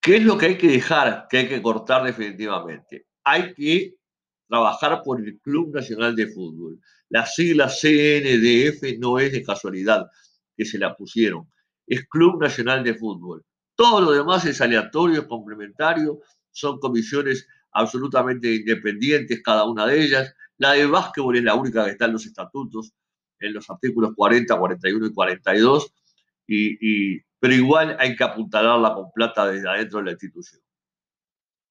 ¿Qué 0.00 0.18
es 0.18 0.24
lo 0.24 0.38
que 0.38 0.46
hay 0.46 0.56
que 0.56 0.68
dejar, 0.68 1.26
que 1.28 1.38
hay 1.38 1.48
que 1.48 1.60
cortar 1.60 2.04
definitivamente? 2.04 3.08
Hay 3.24 3.54
que 3.54 3.96
trabajar 4.48 5.02
por 5.04 5.20
el 5.20 5.40
Club 5.40 5.74
Nacional 5.74 6.14
de 6.14 6.28
Fútbol. 6.28 6.78
La 7.08 7.26
sigla 7.26 7.68
CNDF 7.68 9.00
no 9.00 9.18
es 9.18 9.32
de 9.32 9.42
casualidad 9.42 10.06
que 10.56 10.64
se 10.64 10.78
la 10.78 10.94
pusieron. 10.94 11.50
Es 11.88 12.06
Club 12.06 12.40
Nacional 12.40 12.84
de 12.84 12.94
Fútbol. 12.94 13.44
Todo 13.74 14.00
lo 14.00 14.12
demás 14.12 14.46
es 14.46 14.60
aleatorio, 14.60 15.26
complementario, 15.26 16.20
son 16.52 16.78
comisiones 16.78 17.48
absolutamente 17.72 18.54
independientes, 18.54 19.42
cada 19.42 19.64
una 19.64 19.86
de 19.86 20.02
ellas. 20.02 20.34
La 20.58 20.72
de 20.72 20.86
básquetbol 20.86 21.36
es 21.36 21.44
la 21.44 21.54
única 21.54 21.84
que 21.84 21.92
está 21.92 22.04
en 22.06 22.12
los 22.12 22.26
estatutos, 22.26 22.92
en 23.40 23.52
los 23.52 23.68
artículos 23.68 24.12
40, 24.14 24.56
41 24.56 25.06
y 25.06 25.12
42, 25.12 25.94
y, 26.46 27.20
pero 27.38 27.54
igual 27.54 27.96
hay 27.98 28.14
que 28.14 28.24
apuntalarla 28.24 28.94
con 28.94 29.10
plata 29.12 29.46
desde 29.46 29.68
adentro 29.68 29.98
de 29.98 30.04
la 30.06 30.10
institución. 30.12 30.60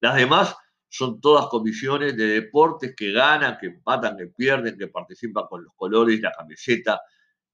Las 0.00 0.16
demás 0.16 0.56
son 0.88 1.20
todas 1.20 1.46
comisiones 1.46 2.16
de 2.16 2.26
deportes 2.26 2.94
que 2.94 3.12
ganan, 3.12 3.56
que 3.58 3.68
empatan, 3.68 4.16
que 4.16 4.26
pierden, 4.26 4.76
que 4.76 4.88
participan 4.88 5.44
con 5.48 5.64
los 5.64 5.72
colores, 5.74 6.20
la 6.20 6.32
camiseta 6.32 7.00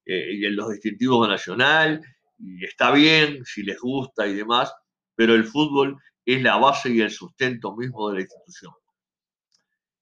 eh, 0.05 0.33
y 0.33 0.47
en 0.47 0.57
los 0.57 0.71
distintivos 0.71 1.29
nacional, 1.29 2.01
y 2.39 2.65
está 2.65 2.91
bien 2.91 3.45
si 3.45 3.63
les 3.63 3.79
gusta 3.79 4.27
y 4.27 4.35
demás, 4.35 4.73
pero 5.15 5.35
el 5.35 5.45
fútbol 5.45 6.01
es 6.35 6.43
la 6.43 6.57
base 6.59 6.91
y 6.91 7.01
el 7.01 7.11
sustento 7.11 7.75
mismo 7.75 8.11
de 8.11 8.17
la 8.17 8.21
institución. 8.21 8.75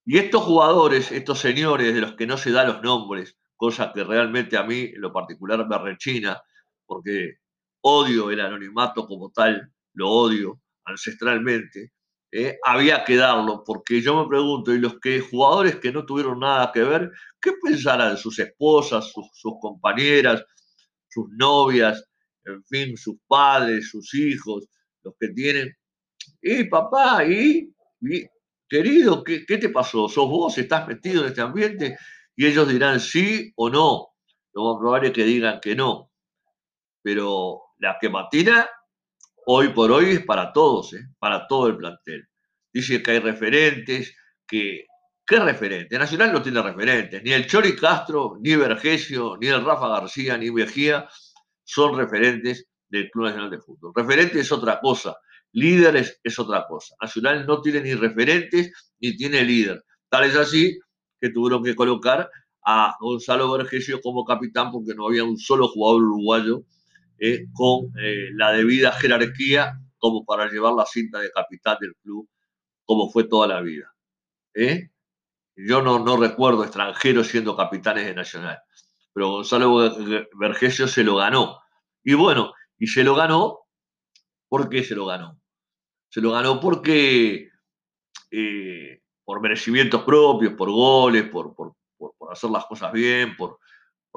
Y 0.05 0.19
estos 0.19 0.43
jugadores, 0.43 1.13
estos 1.13 1.39
señores 1.39 1.95
de 1.95 2.01
los 2.01 2.15
que 2.15 2.27
no 2.27 2.37
se 2.37 2.51
dan 2.51 2.67
los 2.67 2.83
nombres, 2.83 3.37
cosa 3.55 3.93
que 3.95 4.03
realmente 4.03 4.57
a 4.57 4.65
mí 4.65 4.91
en 4.93 5.01
lo 5.01 5.13
particular 5.13 5.65
me 5.69 5.79
rechina, 5.79 6.43
porque 6.85 7.37
odio 7.81 8.33
el 8.33 8.41
anonimato 8.41 9.07
como 9.07 9.31
tal, 9.31 9.73
lo 9.95 10.11
odio 10.11 10.61
ancestralmente, 10.85 11.93
eh, 12.33 12.59
había 12.65 13.05
que 13.05 13.15
darlo, 13.15 13.63
porque 13.65 14.01
yo 14.03 14.21
me 14.21 14.29
pregunto, 14.29 14.75
¿y 14.75 14.81
los 14.81 14.99
que 14.99 15.21
jugadores 15.21 15.77
que 15.77 15.93
no 15.93 16.05
tuvieron 16.05 16.41
nada 16.41 16.73
que 16.73 16.83
ver, 16.83 17.13
qué 17.41 17.53
pensarán 17.63 18.17
sus 18.17 18.37
esposas, 18.41 19.13
sus, 19.13 19.55
compañeras, 19.61 20.45
sus 21.09 21.27
novias, 21.39 22.05
en 22.45 22.65
fin, 22.65 22.97
sus 22.97 23.15
padres, 23.29 23.91
sus 23.91 24.13
hijos, 24.15 24.69
los 25.05 25.15
que 25.21 25.29
tienen? 25.29 25.73
Y 26.49 26.63
papá, 26.63 27.25
y, 27.25 27.75
querido, 28.69 29.25
¿qué, 29.25 29.45
¿qué, 29.45 29.59
te 29.59 29.69
pasó? 29.69 30.09
¿Sos 30.09 30.29
vos? 30.29 30.57
¿Estás 30.57 30.87
metido 30.87 31.23
en 31.23 31.31
este 31.31 31.41
ambiente? 31.41 31.99
Y 32.37 32.47
ellos 32.47 32.69
dirán 32.69 33.01
sí 33.01 33.53
o 33.57 33.69
no. 33.69 34.11
Lo 34.53 34.65
más 34.65 34.79
probable 34.79 35.09
es 35.09 35.13
que 35.13 35.25
digan 35.25 35.59
que 35.61 35.75
no. 35.75 36.13
Pero 37.03 37.63
la 37.79 37.99
quematina 38.01 38.71
hoy 39.47 39.71
por 39.71 39.91
hoy 39.91 40.11
es 40.11 40.25
para 40.25 40.53
todos, 40.53 40.93
¿eh? 40.93 41.09
para 41.19 41.49
todo 41.49 41.67
el 41.67 41.79
plantel. 41.79 42.29
Dice 42.73 43.03
que 43.03 43.11
hay 43.11 43.19
referentes, 43.19 44.17
que... 44.47 44.87
¿Qué 45.27 45.41
referente? 45.41 45.99
Nacional 45.99 46.33
no 46.33 46.43
tiene 46.43 46.63
referentes. 46.63 47.25
Ni 47.25 47.33
el 47.33 47.49
Chori 47.49 47.75
Castro, 47.75 48.39
ni 48.41 48.55
Vergesio, 48.55 49.37
ni 49.41 49.49
el 49.49 49.65
Rafa 49.65 49.89
García, 49.89 50.39
ni 50.39 50.53
Mejía 50.53 51.09
son 51.65 51.99
referentes 51.99 52.69
del 52.89 53.11
Club 53.11 53.25
Nacional 53.25 53.51
de 53.51 53.59
Fútbol. 53.59 53.93
Referente 53.97 54.39
es 54.39 54.53
otra 54.53 54.79
cosa. 54.79 55.17
Líderes 55.57 56.21
es 56.23 56.39
otra 56.39 56.67
cosa. 56.67 56.95
Nacional 57.01 57.47
no 57.47 57.63
tiene 57.63 57.81
ni 57.81 57.95
referentes 57.95 58.73
ni 59.01 59.17
tiene 59.17 59.43
líder. 59.43 59.83
Tal 60.11 60.25
es 60.25 60.37
así 60.37 60.79
que 61.19 61.31
tuvieron 61.31 61.65
que 61.65 61.75
colocar 61.75 62.29
a 62.63 62.95
Gonzalo 63.01 63.51
Vergesio 63.53 64.03
como 64.03 64.27
capitán 64.27 64.71
porque 64.71 64.95
no 64.95 65.07
había 65.07 65.25
un 65.25 65.39
solo 65.39 65.69
jugador 65.69 66.03
uruguayo 66.03 66.65
eh, 67.19 67.47
con 67.55 67.87
eh, 67.99 68.29
la 68.35 68.53
debida 68.53 68.93
jerarquía 68.93 69.81
como 69.97 70.27
para 70.27 70.47
llevar 70.51 70.75
la 70.75 70.85
cinta 70.85 71.21
de 71.21 71.31
capitán 71.31 71.79
del 71.81 71.95
club, 72.03 72.29
como 72.85 73.11
fue 73.11 73.25
toda 73.25 73.49
la 73.49 73.63
vida. 73.63 73.95
¿eh? 74.53 74.91
Yo 75.57 75.81
no, 75.81 75.99
no 76.01 76.19
recuerdo 76.19 76.65
extranjeros 76.65 77.29
siendo 77.29 77.57
capitanes 77.57 78.05
de 78.05 78.15
Nacional, 78.15 78.59
pero 79.15 79.31
Gonzalo 79.31 79.97
Vergesio 80.39 80.87
se 80.87 81.03
lo 81.03 81.17
ganó. 81.17 81.61
Y 82.05 82.13
bueno, 82.13 82.53
y 82.79 82.89
se 82.89 83.03
lo 83.03 83.15
ganó, 83.15 83.61
¿por 84.51 84.69
qué 84.69 84.85
se 84.85 84.95
lo 84.95 85.07
ganó? 85.07 85.41
Se 86.09 86.21
lo 86.21 86.33
ganó 86.33 86.61
porque 86.61 87.51
por 89.25 89.41
merecimientos 89.41 90.03
propios, 90.03 90.55
por 90.55 90.71
goles, 90.71 91.25
por, 91.29 91.55
por, 91.55 91.75
por, 91.97 92.15
hacer 92.31 92.51
las 92.51 92.67
cosas 92.67 92.93
bien, 92.93 93.37
por, 93.37 93.59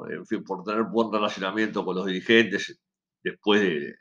en 0.08 0.24
fin, 0.26 0.44
por 0.44 0.64
tener 0.64 0.84
buen 0.84 1.12
relacionamiento 1.12 1.84
con 1.84 1.96
los 1.96 2.06
dirigentes, 2.06 2.80
después 3.22 3.60
de, 3.60 3.96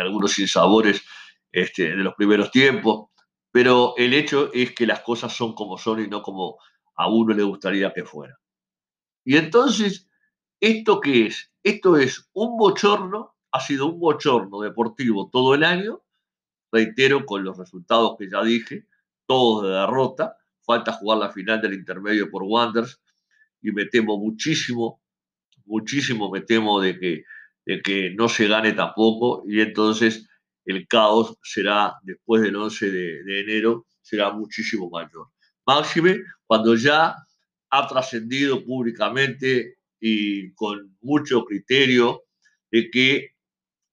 algunos 0.00 0.32
sinsabores 0.32 1.04
este, 1.52 1.90
de 1.90 2.02
los 2.02 2.14
primeros 2.14 2.50
tiempos, 2.50 3.10
pero 3.52 3.94
el 3.96 4.14
hecho 4.14 4.50
es 4.52 4.72
que 4.72 4.86
las 4.86 5.00
cosas 5.00 5.34
son 5.34 5.54
como 5.54 5.76
son 5.76 6.00
y 6.00 6.08
no 6.08 6.22
como 6.22 6.58
a 6.96 7.08
uno 7.08 7.34
le 7.34 7.42
gustaría 7.42 7.92
que 7.92 8.04
fuera. 8.04 8.38
Y 9.24 9.36
entonces, 9.36 10.08
¿esto 10.60 11.00
qué 11.00 11.26
es? 11.26 11.52
Esto 11.62 11.96
es 11.96 12.30
un 12.32 12.56
bochorno, 12.56 13.36
ha 13.52 13.60
sido 13.60 13.86
un 13.86 13.98
bochorno 13.98 14.60
deportivo 14.60 15.28
todo 15.30 15.54
el 15.54 15.64
año, 15.64 16.02
reitero 16.72 17.26
con 17.26 17.44
los 17.44 17.58
resultados 17.58 18.16
que 18.18 18.28
ya 18.30 18.42
dije, 18.42 18.86
todos 19.26 19.64
de 19.64 19.70
derrota, 19.70 20.36
falta 20.62 20.92
jugar 20.92 21.18
la 21.18 21.30
final 21.30 21.60
del 21.60 21.74
intermedio 21.74 22.30
por 22.30 22.42
Wanderers 22.44 23.00
y 23.62 23.72
me 23.72 23.86
temo 23.86 24.18
muchísimo, 24.18 25.02
muchísimo 25.64 26.30
me 26.30 26.40
temo 26.40 26.80
de 26.80 26.98
que 26.98 27.24
que 27.78 28.10
no 28.16 28.28
se 28.28 28.48
gane 28.48 28.72
tampoco 28.72 29.44
y 29.46 29.60
entonces 29.60 30.28
el 30.64 30.86
caos 30.88 31.36
será 31.42 31.94
después 32.02 32.42
del 32.42 32.56
11 32.56 32.90
de, 32.90 33.40
enero, 33.40 33.86
será 34.02 34.32
muchísimo 34.32 34.90
mayor. 34.90 35.28
Máxime, 35.66 36.18
cuando 36.46 36.74
ya 36.74 37.14
ha 37.70 37.86
trascendido 37.88 38.64
públicamente 38.64 39.78
y 40.00 40.52
con 40.54 40.96
mucho 41.00 41.44
criterio 41.44 42.24
de 42.70 42.90
que 42.90 43.34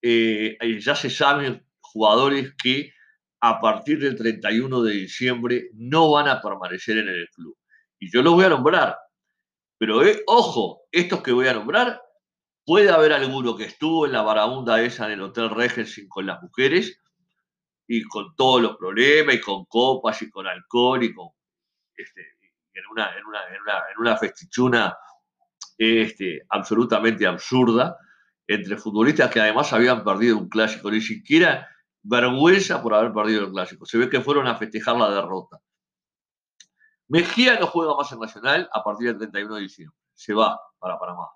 eh, 0.02 0.58
ya 0.80 0.96
se 0.96 1.10
saben 1.10 1.64
jugadores 1.98 2.54
que 2.62 2.94
a 3.42 3.60
partir 3.60 4.00
del 4.00 4.16
31 4.16 4.82
de 4.84 4.94
diciembre 4.94 5.70
no 5.74 6.12
van 6.12 6.28
a 6.28 6.42
permanecer 6.42 6.98
en 7.00 7.08
el 7.08 7.28
club. 7.30 7.58
Y 8.00 8.12
yo 8.12 8.22
los 8.22 8.34
voy 8.34 8.46
a 8.46 8.50
nombrar. 8.50 8.98
Pero 9.78 10.04
eh, 10.06 10.24
ojo, 10.28 10.84
estos 10.92 11.22
que 11.22 11.32
voy 11.32 11.48
a 11.48 11.54
nombrar 11.54 12.02
Puede 12.68 12.90
haber 12.90 13.14
alguno 13.14 13.56
que 13.56 13.64
estuvo 13.64 14.06
en 14.06 14.12
la 14.12 14.24
barabunda 14.24 14.82
esa 14.82 15.06
en 15.06 15.14
el 15.14 15.22
Hotel 15.22 15.50
Regency 15.50 16.06
con 16.10 16.26
las 16.26 16.44
mujeres 16.44 17.02
y 17.88 18.04
con 18.04 18.36
todos 18.36 18.62
los 18.62 18.76
problemas 18.76 19.36
y 19.36 19.40
con 19.40 19.64
copas 19.68 20.22
y 20.22 20.30
con 20.30 20.48
alcohol 20.48 21.02
y 21.02 21.14
con 21.14 21.30
este, 21.96 22.24
en, 22.74 22.84
una, 22.92 23.18
en, 23.18 23.26
una, 23.26 23.40
en, 23.40 24.00
una, 24.00 24.18
festichuna 24.18 24.98
este, 25.78 26.42
absolutamente 26.50 27.26
absurda 27.26 27.96
entre 28.46 28.76
futbolistas 28.76 29.32
que 29.32 29.40
además 29.40 29.72
habían 29.72 30.04
perdido 30.04 30.38
un 30.38 30.50
clásico, 30.50 30.92
ni 30.92 31.00
siquiera 31.00 31.70
vergüenza 32.08 32.82
por 32.82 32.94
haber 32.94 33.14
perdido 33.14 33.46
el 33.46 33.52
clásico. 33.52 33.86
Se 33.86 33.98
ve 33.98 34.10
que 34.10 34.22
fueron 34.22 34.48
a 34.48 34.56
festejar 34.56 34.96
la 34.98 35.10
derrota. 35.10 35.60
Mejía 37.10 37.60
no 37.60 37.68
juega 37.68 37.96
más 37.96 38.12
en 38.12 38.20
Nacional 38.20 38.70
a 38.72 38.84
partir 38.84 39.08
del 39.08 39.18
31 39.18 39.56
de 39.56 39.62
diciembre. 39.62 39.98
Se 40.14 40.34
va 40.34 40.60
para 40.80 40.98
Panamá. 40.98 41.28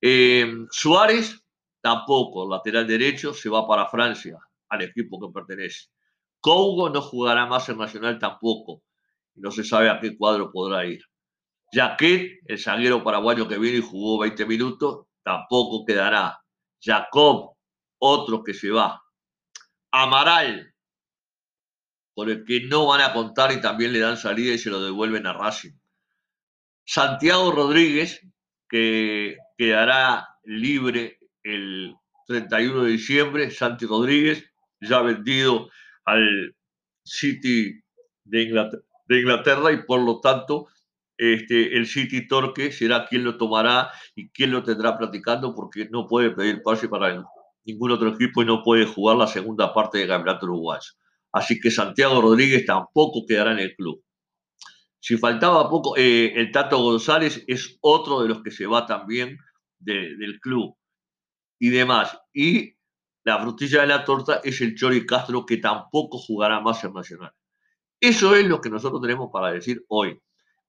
Eh, 0.00 0.66
Suárez 0.70 1.42
tampoco, 1.80 2.48
lateral 2.48 2.86
derecho, 2.86 3.32
se 3.32 3.48
va 3.48 3.66
para 3.66 3.88
Francia, 3.88 4.38
al 4.68 4.82
equipo 4.82 5.20
que 5.20 5.32
pertenece. 5.32 5.88
Cougo 6.40 6.90
no 6.90 7.00
jugará 7.00 7.46
más 7.46 7.68
en 7.68 7.78
Nacional 7.78 8.18
tampoco. 8.18 8.82
No 9.34 9.50
se 9.50 9.64
sabe 9.64 9.90
a 9.90 10.00
qué 10.00 10.16
cuadro 10.16 10.50
podrá 10.50 10.84
ir. 10.86 11.02
Jaquet, 11.72 12.40
el 12.46 12.58
zaguero 12.58 13.02
paraguayo 13.02 13.48
que 13.48 13.58
vino 13.58 13.78
y 13.78 13.82
jugó 13.82 14.18
20 14.20 14.46
minutos, 14.46 15.06
tampoco 15.22 15.84
quedará. 15.84 16.38
Jacob, 16.80 17.53
otro 18.06 18.44
que 18.44 18.52
se 18.52 18.70
va. 18.70 19.02
Amaral, 19.90 20.74
por 22.14 22.28
el 22.28 22.44
que 22.44 22.60
no 22.66 22.86
van 22.86 23.00
a 23.00 23.12
contar 23.12 23.52
y 23.52 23.60
también 23.60 23.92
le 23.92 24.00
dan 24.00 24.16
salida 24.16 24.54
y 24.54 24.58
se 24.58 24.70
lo 24.70 24.82
devuelven 24.82 25.26
a 25.26 25.32
Racing. 25.32 25.72
Santiago 26.84 27.50
Rodríguez, 27.50 28.20
que 28.68 29.38
quedará 29.56 30.28
libre 30.44 31.18
el 31.42 31.94
31 32.26 32.84
de 32.84 32.90
diciembre, 32.90 33.50
Santi 33.50 33.86
Rodríguez, 33.86 34.44
ya 34.80 35.00
vendido 35.00 35.70
al 36.04 36.54
City 37.04 37.80
de 38.24 38.42
Inglaterra, 39.08 39.72
y 39.72 39.82
por 39.84 40.00
lo 40.00 40.20
tanto 40.20 40.68
este, 41.16 41.76
el 41.76 41.86
City 41.86 42.26
Torque 42.26 42.70
será 42.70 43.06
quien 43.06 43.24
lo 43.24 43.38
tomará 43.38 43.90
y 44.14 44.28
quien 44.28 44.50
lo 44.50 44.62
tendrá 44.62 44.98
platicando 44.98 45.54
porque 45.54 45.88
no 45.90 46.06
puede 46.06 46.30
pedir 46.30 46.62
pase 46.62 46.88
para 46.88 47.24
ningún 47.64 47.92
otro 47.92 48.08
equipo 48.10 48.42
y 48.42 48.46
no 48.46 48.62
puede 48.62 48.86
jugar 48.86 49.16
la 49.16 49.26
segunda 49.26 49.72
parte 49.72 49.98
del 49.98 50.08
campeonato 50.08 50.46
uruguayo. 50.46 50.90
Así 51.32 51.60
que 51.60 51.70
Santiago 51.70 52.20
Rodríguez 52.20 52.64
tampoco 52.64 53.24
quedará 53.26 53.52
en 53.52 53.58
el 53.58 53.74
club. 53.74 54.02
Si 55.00 55.16
faltaba 55.18 55.68
poco, 55.68 55.96
eh, 55.96 56.32
el 56.34 56.50
Tato 56.50 56.78
González 56.78 57.44
es 57.46 57.76
otro 57.80 58.22
de 58.22 58.28
los 58.28 58.42
que 58.42 58.50
se 58.50 58.66
va 58.66 58.86
también 58.86 59.36
del 59.78 60.40
club 60.40 60.76
y 61.58 61.70
demás. 61.70 62.18
Y 62.32 62.74
la 63.24 63.40
frutilla 63.40 63.82
de 63.82 63.86
la 63.86 64.04
torta 64.04 64.40
es 64.44 64.60
el 64.60 64.74
Chori 64.74 65.04
Castro 65.04 65.44
que 65.44 65.58
tampoco 65.58 66.18
jugará 66.18 66.60
más 66.60 66.84
en 66.84 66.92
Nacional. 66.92 67.32
Eso 68.00 68.36
es 68.36 68.46
lo 68.46 68.60
que 68.60 68.70
nosotros 68.70 69.00
tenemos 69.00 69.30
para 69.32 69.50
decir 69.50 69.84
hoy, 69.88 70.20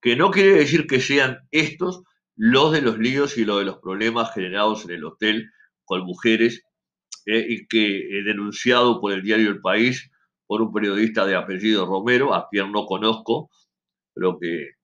que 0.02 0.16
no 0.16 0.32
quiere 0.32 0.54
decir 0.54 0.88
que 0.88 1.00
sean 1.00 1.40
estos 1.52 2.04
los 2.36 2.72
de 2.72 2.82
los 2.82 2.98
líos 2.98 3.38
y 3.38 3.46
los 3.46 3.60
de 3.60 3.66
los 3.66 3.78
problemas 3.78 4.34
generados 4.34 4.86
en 4.86 4.92
el 4.92 5.06
hotel 5.06 5.50
con 5.84 6.06
mujeres 6.06 6.64
eh, 7.26 7.46
y 7.48 7.68
que 7.68 8.20
he 8.20 8.24
denunciado 8.24 9.02
por 9.02 9.14
el 9.14 9.22
diario 9.22 9.50
El 9.50 9.62
País 9.62 10.12
por 10.48 10.62
un 10.62 10.72
periodista 10.72 11.26
de 11.26 11.36
apellido 11.36 11.86
Romero, 11.86 12.34
a 12.34 12.48
quien 12.50 12.72
no 12.72 12.86
conozco, 12.86 13.50
pero 14.14 14.38
que 14.40 14.76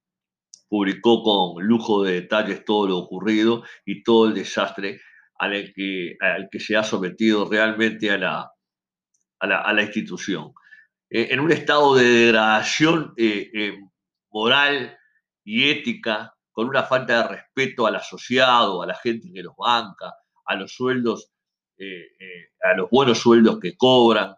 publicó 0.68 1.22
con 1.22 1.64
lujo 1.66 2.04
de 2.04 2.14
detalles 2.14 2.64
todo 2.64 2.88
lo 2.88 2.98
ocurrido 2.98 3.64
y 3.86 4.04
todo 4.04 4.28
el 4.28 4.34
desastre 4.34 5.02
al 5.38 5.74
que, 5.74 6.18
se 6.60 6.78
ha 6.78 6.84
sometido 6.84 7.50
realmente 7.50 8.12
a 8.12 8.18
la, 8.18 9.82
institución. 9.82 10.54
Eh, 11.10 11.30
en 11.32 11.40
un 11.40 11.52
estado 11.52 11.96
de 11.96 12.06
degradación 12.06 13.14
eh, 13.18 13.50
eh, 13.54 13.74
moral 14.30 14.98
y 15.44 15.70
ética, 15.70 16.36
con 16.52 16.70
una 16.70 16.84
falta 16.84 17.24
de 17.24 17.36
respeto 17.36 17.88
al 17.88 17.96
asociado, 17.96 18.84
a 18.84 18.88
la 18.88 18.96
gente 18.96 19.32
que 19.34 19.42
los 19.42 19.56
banca, 19.58 20.14
a 20.46 20.56
los 20.56 20.74
sueldos, 20.74 21.32
a 22.64 22.76
los 22.76 22.90
buenos 22.90 23.20
sueldos 23.20 23.60
que 23.60 23.76
cobran, 23.76 24.36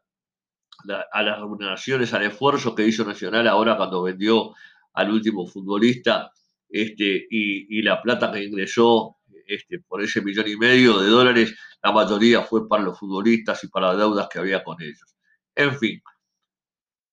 a 1.11 1.23
las 1.23 1.39
remuneraciones, 1.39 2.13
al 2.13 2.23
esfuerzo 2.23 2.75
que 2.75 2.85
hizo 2.85 3.05
Nacional 3.05 3.47
ahora 3.47 3.77
cuando 3.77 4.03
vendió 4.03 4.53
al 4.93 5.11
último 5.11 5.47
futbolista 5.47 6.31
este, 6.69 7.27
y, 7.29 7.79
y 7.79 7.81
la 7.81 8.01
plata 8.01 8.31
que 8.31 8.43
ingresó 8.43 9.17
este, 9.47 9.79
por 9.79 10.01
ese 10.01 10.21
millón 10.21 10.47
y 10.47 10.55
medio 10.55 10.99
de 10.99 11.09
dólares, 11.09 11.55
la 11.81 11.91
mayoría 11.91 12.41
fue 12.41 12.67
para 12.67 12.83
los 12.83 12.97
futbolistas 12.97 13.63
y 13.63 13.67
para 13.67 13.89
las 13.89 13.97
deudas 13.97 14.27
que 14.29 14.39
había 14.39 14.63
con 14.63 14.81
ellos. 14.81 15.15
En 15.55 15.77
fin, 15.77 16.01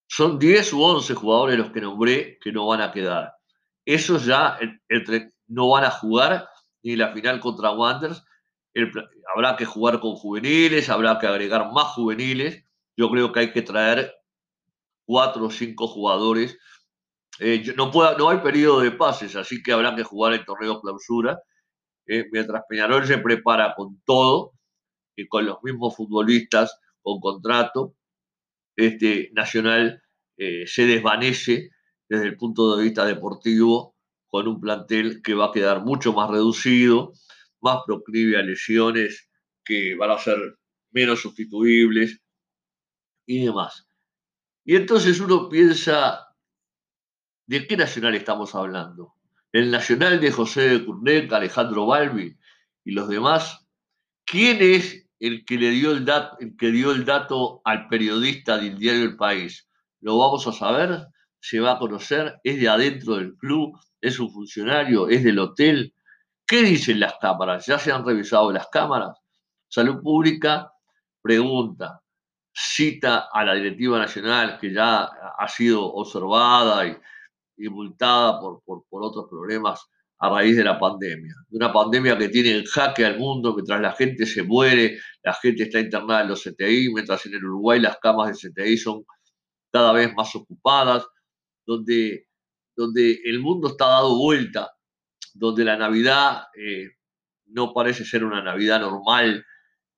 son 0.08 0.38
10 0.38 0.72
u 0.72 0.82
11 0.82 1.14
jugadores 1.14 1.58
los 1.58 1.70
que 1.70 1.80
nombré 1.80 2.38
que 2.40 2.52
no 2.52 2.66
van 2.66 2.80
a 2.80 2.90
quedar. 2.90 3.32
Esos 3.84 4.24
ya 4.24 4.58
entre, 4.88 5.32
no 5.46 5.68
van 5.70 5.84
a 5.84 5.90
jugar 5.90 6.48
ni 6.82 6.96
la 6.96 7.12
final 7.12 7.40
contra 7.40 7.72
Wanderers. 7.72 8.24
Habrá 9.34 9.56
que 9.56 9.64
jugar 9.64 10.00
con 10.00 10.14
juveniles, 10.14 10.88
habrá 10.88 11.18
que 11.18 11.26
agregar 11.26 11.72
más 11.72 11.88
juveniles. 11.94 12.64
Yo 12.96 13.10
creo 13.10 13.32
que 13.32 13.40
hay 13.40 13.52
que 13.52 13.62
traer 13.62 14.14
cuatro 15.04 15.46
o 15.46 15.50
cinco 15.50 15.86
jugadores. 15.88 16.58
Eh, 17.38 17.74
no, 17.76 17.90
hay 18.28 18.38
periodo 18.38 18.80
de 18.80 18.90
pases, 18.90 19.36
así 19.36 19.62
que 19.62 19.72
habrá 19.72 19.94
que 19.94 20.04
jugar 20.04 20.34
el 20.34 20.44
torneo 20.44 20.80
clausura 20.80 21.38
mientras 22.32 22.64
Peñarol 22.68 23.06
se 23.06 23.18
prepara 23.18 23.74
con 23.76 24.00
todo 24.04 24.52
y 25.16 25.28
con 25.28 25.46
los 25.46 25.62
mismos 25.62 25.96
futbolistas 25.96 26.78
con 27.02 27.20
contrato, 27.20 27.94
este 28.76 29.30
Nacional 29.32 30.02
eh, 30.36 30.66
se 30.66 30.86
desvanece 30.86 31.70
desde 32.08 32.26
el 32.26 32.36
punto 32.36 32.76
de 32.76 32.84
vista 32.84 33.04
deportivo 33.04 33.94
con 34.28 34.48
un 34.48 34.60
plantel 34.60 35.22
que 35.22 35.34
va 35.34 35.46
a 35.46 35.52
quedar 35.52 35.84
mucho 35.84 36.12
más 36.12 36.30
reducido, 36.30 37.12
más 37.60 37.80
proclive 37.86 38.38
a 38.38 38.42
lesiones 38.42 39.28
que 39.64 39.94
van 39.94 40.10
a 40.10 40.18
ser 40.18 40.58
menos 40.90 41.20
sustituibles 41.20 42.20
y 43.26 43.44
demás. 43.44 43.86
Y 44.64 44.76
entonces 44.76 45.20
uno 45.20 45.48
piensa, 45.48 46.26
¿de 47.46 47.66
qué 47.66 47.76
nacional 47.76 48.14
estamos 48.14 48.54
hablando? 48.54 49.14
el 49.52 49.70
Nacional 49.70 50.20
de 50.20 50.30
José 50.30 50.68
de 50.68 50.84
Curnet, 50.84 51.32
Alejandro 51.32 51.86
Balbi 51.86 52.36
y 52.84 52.92
los 52.92 53.08
demás, 53.08 53.66
¿quién 54.24 54.58
es 54.60 55.06
el 55.18 55.44
que 55.44 55.56
le 55.56 55.70
dio 55.70 55.90
el, 55.90 56.04
dato, 56.04 56.36
el 56.40 56.56
que 56.56 56.70
dio 56.70 56.92
el 56.92 57.04
dato 57.04 57.60
al 57.64 57.88
periodista 57.88 58.58
del 58.58 58.78
diario 58.78 59.02
El 59.02 59.16
País? 59.16 59.68
Lo 60.00 60.18
vamos 60.18 60.46
a 60.46 60.52
saber, 60.52 61.06
se 61.40 61.60
va 61.60 61.72
a 61.72 61.78
conocer, 61.78 62.38
es 62.44 62.60
de 62.60 62.68
adentro 62.68 63.16
del 63.16 63.36
club, 63.36 63.76
es 64.00 64.18
un 64.18 64.30
funcionario, 64.32 65.08
es 65.08 65.24
del 65.24 65.38
hotel. 65.38 65.94
¿Qué 66.50 66.64
dicen 66.64 66.98
las 66.98 67.14
cámaras? 67.20 67.64
¿Ya 67.64 67.78
se 67.78 67.92
han 67.92 68.04
revisado 68.04 68.50
las 68.50 68.66
cámaras? 68.66 69.16
Salud 69.68 70.02
Pública 70.02 70.72
pregunta, 71.22 72.00
cita 72.52 73.28
a 73.32 73.44
la 73.44 73.54
directiva 73.54 74.00
nacional 74.00 74.58
que 74.58 74.72
ya 74.72 75.04
ha 75.04 75.46
sido 75.46 75.84
observada 75.94 76.88
y, 77.56 77.68
multada 77.68 78.40
por, 78.40 78.62
otros 78.90 79.26
problemas 79.30 79.86
a 80.18 80.28
raíz 80.28 80.56
de 80.56 80.64
la 80.64 80.76
pandemia. 80.76 81.36
Una 81.50 81.72
pandemia 81.72 82.18
que 82.18 82.28
tiene 82.30 82.58
en 82.58 82.64
jaque 82.64 83.04
al 83.04 83.20
mundo, 83.20 83.54
mientras 83.54 83.80
la 83.80 83.92
gente 83.92 84.26
se 84.26 84.42
muere, 84.42 84.98
la 85.22 85.34
gente 85.34 85.62
está 85.62 85.78
internada 85.78 86.22
en 86.22 86.30
los 86.30 86.42
CTI, 86.42 86.92
mientras 86.92 87.24
en 87.26 87.34
el 87.34 87.44
Uruguay 87.44 87.78
las 87.78 87.96
camas 87.98 88.26
de 88.26 88.50
CTI 88.50 88.76
son 88.76 89.04
cada 89.70 89.92
vez 89.92 90.12
más 90.16 90.34
ocupadas, 90.34 91.06
donde, 91.64 92.26
donde 92.74 93.20
el 93.24 93.38
mundo 93.38 93.68
está 93.68 93.86
dado 93.86 94.18
vuelta, 94.18 94.68
donde 95.34 95.64
la 95.64 95.76
Navidad 95.76 96.44
eh, 96.56 96.90
no 97.46 97.72
parece 97.72 98.04
ser 98.04 98.24
una 98.24 98.42
Navidad 98.42 98.80
normal 98.80 99.44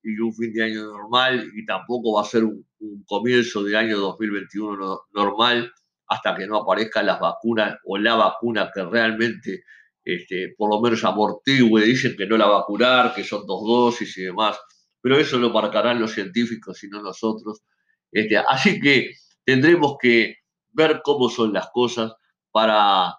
y 0.02 0.18
un 0.18 0.34
fin 0.34 0.52
de 0.52 0.64
año 0.64 0.84
normal 0.84 1.50
y 1.54 1.64
tampoco 1.64 2.14
va 2.14 2.22
a 2.22 2.24
ser 2.24 2.44
un, 2.44 2.66
comienzo 3.06 3.62
de 3.62 3.76
año 3.76 3.98
2021 3.98 5.02
normal 5.12 5.72
hasta 6.08 6.34
que 6.34 6.46
no 6.46 6.58
aparezcan 6.58 7.06
las 7.06 7.20
vacunas 7.20 7.78
o 7.84 7.96
la 7.96 8.16
vacuna 8.16 8.70
que 8.74 8.82
realmente, 8.82 9.62
este, 10.04 10.54
por 10.58 10.68
lo 10.68 10.80
menos 10.80 11.04
amortigüe, 11.04 11.84
dicen 11.84 12.16
que 12.16 12.26
no 12.26 12.36
la 12.36 12.46
va 12.46 12.60
a 12.60 12.64
curar, 12.64 13.14
que 13.14 13.22
son 13.22 13.46
dos 13.46 13.62
dosis 13.64 14.18
y 14.18 14.22
demás, 14.22 14.58
pero 15.00 15.16
eso 15.16 15.38
lo 15.38 15.50
marcarán 15.50 16.00
los 16.00 16.12
científicos 16.12 16.82
y 16.82 16.88
no 16.88 17.02
nosotros. 17.02 17.62
Este, 18.10 18.36
así 18.36 18.80
que 18.80 19.12
tendremos 19.44 19.96
que 20.00 20.36
ver 20.72 21.00
cómo 21.04 21.28
son 21.28 21.52
las 21.52 21.70
cosas 21.72 22.12
para 22.50 23.14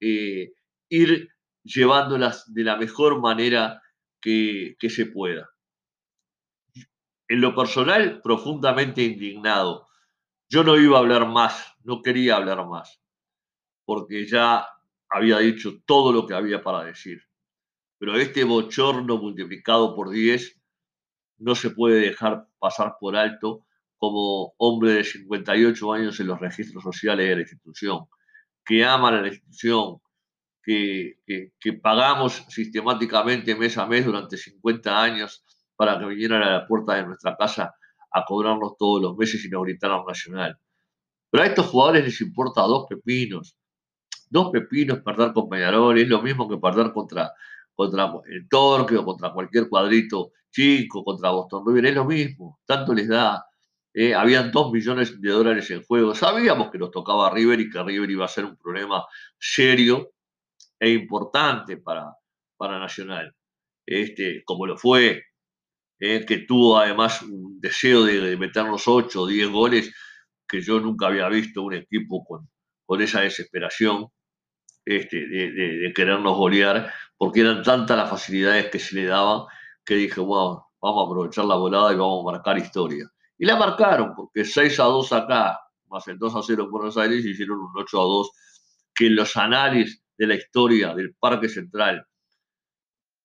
eh, 0.00 0.52
ir 0.88 1.28
llevándolas 1.66 2.52
de 2.52 2.64
la 2.64 2.76
mejor 2.76 3.20
manera 3.20 3.82
que, 4.20 4.76
se 4.88 5.06
pueda. 5.06 5.50
En 7.28 7.40
lo 7.40 7.54
personal, 7.54 8.20
profundamente 8.22 9.02
indignado. 9.02 9.88
Yo 10.48 10.62
no 10.64 10.76
iba 10.76 10.96
a 10.96 11.00
hablar 11.00 11.28
más 11.28 11.76
no 11.86 12.02
quería 12.02 12.36
hablar 12.36 12.66
más, 12.66 13.00
porque 13.84 14.26
ya 14.26 14.66
había 15.08 15.38
dicho 15.38 15.80
todo 15.86 16.12
lo 16.12 16.26
que 16.26 16.34
había 16.34 16.62
para 16.62 16.82
decir. 16.82 17.22
Pero 17.96 18.16
este 18.16 18.42
bochorno 18.42 19.18
multiplicado 19.18 19.94
por 19.94 20.10
10 20.10 20.60
no 21.38 21.54
se 21.54 21.70
puede 21.70 22.00
dejar 22.00 22.48
pasar 22.58 22.96
por 22.98 23.16
alto 23.16 23.64
como 23.96 24.52
hombre 24.58 24.94
de 24.94 25.04
58 25.04 25.92
años 25.92 26.18
en 26.18 26.26
los 26.26 26.40
registros 26.40 26.82
sociales 26.82 27.28
de 27.28 27.36
la 27.36 27.42
institución, 27.42 28.06
que 28.64 28.84
ama 28.84 29.08
a 29.08 29.22
la 29.22 29.28
institución, 29.28 30.00
que, 30.66 31.80
pagamos 31.80 32.44
sistemáticamente 32.48 33.54
mes 33.54 33.78
a 33.78 33.86
mes 33.86 34.04
durante 34.04 34.36
50 34.36 35.02
años 35.02 35.44
para 35.76 35.98
que 35.98 36.06
vinieran 36.06 36.42
a 36.42 36.50
la 36.50 36.66
puerta 36.66 36.94
de 36.94 37.06
nuestra 37.06 37.36
casa 37.36 37.74
a 38.10 38.24
cobrarnos 38.24 38.76
todos 38.76 39.00
los 39.00 39.16
meses 39.16 39.44
y 39.44 39.48
nos 39.48 39.62
gritaran 39.62 40.04
nacional. 40.06 40.58
Pero 41.30 41.44
a 41.44 41.46
estos 41.46 41.66
jugadores 41.66 42.04
les 42.04 42.20
importa 42.20 42.62
dos 42.62 42.86
pepinos. 42.88 43.56
Dos 44.28 44.50
pepinos 44.50 45.00
perder 45.00 45.32
con 45.32 45.48
Peñarol 45.48 45.98
es 45.98 46.08
lo 46.08 46.20
mismo 46.20 46.48
que 46.48 46.56
perder 46.56 46.92
contra, 46.92 47.32
contra 47.74 48.12
el 48.28 48.48
Torque 48.48 48.96
o 48.96 49.04
contra 49.04 49.32
cualquier 49.32 49.68
cuadrito 49.68 50.32
chico, 50.50 51.04
contra 51.04 51.30
Boston 51.30 51.64
River, 51.66 51.86
es 51.86 51.94
lo 51.94 52.04
mismo. 52.06 52.58
Tanto 52.64 52.92
les 52.92 53.08
da. 53.08 53.44
Eh, 53.92 54.14
habían 54.14 54.50
dos 54.50 54.72
millones 54.72 55.20
de 55.20 55.30
dólares 55.30 55.70
en 55.70 55.82
juego. 55.84 56.14
Sabíamos 56.14 56.70
que 56.70 56.78
nos 56.78 56.90
tocaba 56.90 57.30
River 57.30 57.60
y 57.60 57.70
que 57.70 57.82
River 57.82 58.10
iba 58.10 58.24
a 58.24 58.28
ser 58.28 58.44
un 58.44 58.56
problema 58.56 59.04
serio 59.38 60.15
e 60.78 60.90
importante 60.90 61.76
para, 61.78 62.14
para 62.56 62.78
Nacional. 62.78 63.34
Este, 63.86 64.42
como 64.44 64.66
lo 64.66 64.76
fue, 64.76 65.22
eh, 65.98 66.24
que 66.26 66.38
tuvo 66.38 66.78
además 66.78 67.22
un 67.22 67.60
deseo 67.60 68.04
de, 68.04 68.20
de 68.20 68.36
meternos 68.36 68.86
8 68.86 69.22
o 69.22 69.26
10 69.26 69.48
goles 69.50 69.94
que 70.48 70.60
yo 70.60 70.80
nunca 70.80 71.06
había 71.06 71.28
visto 71.28 71.62
un 71.62 71.74
equipo 71.74 72.24
con, 72.24 72.48
con 72.84 73.02
esa 73.02 73.20
desesperación 73.20 74.08
este, 74.84 75.26
de, 75.26 75.92
querernos 75.94 76.36
golear, 76.36 76.92
porque 77.16 77.40
eran 77.40 77.62
tantas 77.62 77.96
las 77.96 78.08
facilidades 78.08 78.70
que 78.70 78.78
se 78.78 78.94
le 78.94 79.06
daban 79.06 79.46
que 79.84 79.96
dije, 79.96 80.20
wow, 80.20 80.62
vamos 80.80 81.02
a 81.02 81.06
aprovechar 81.06 81.44
la 81.44 81.56
volada 81.56 81.92
y 81.92 81.96
vamos 81.96 82.20
a 82.20 82.32
marcar 82.32 82.58
historia. 82.58 83.10
Y 83.38 83.44
la 83.46 83.56
marcaron, 83.56 84.14
porque 84.14 84.44
6 84.44 84.78
a 84.80 84.84
2 84.84 85.12
acá, 85.12 85.60
más 85.88 86.06
el 86.08 86.18
2 86.18 86.36
a 86.36 86.42
0 86.42 86.64
en 86.64 86.70
Buenos 86.70 86.96
Aires, 86.96 87.24
hicieron 87.24 87.60
un 87.60 87.72
8 87.76 88.00
a 88.00 88.04
2, 88.04 88.30
que 88.94 89.06
en 89.08 89.16
los 89.16 89.36
anales 89.36 90.02
de 90.16 90.26
la 90.26 90.34
historia 90.34 90.94
del 90.94 91.14
Parque 91.14 91.48
Central, 91.48 92.06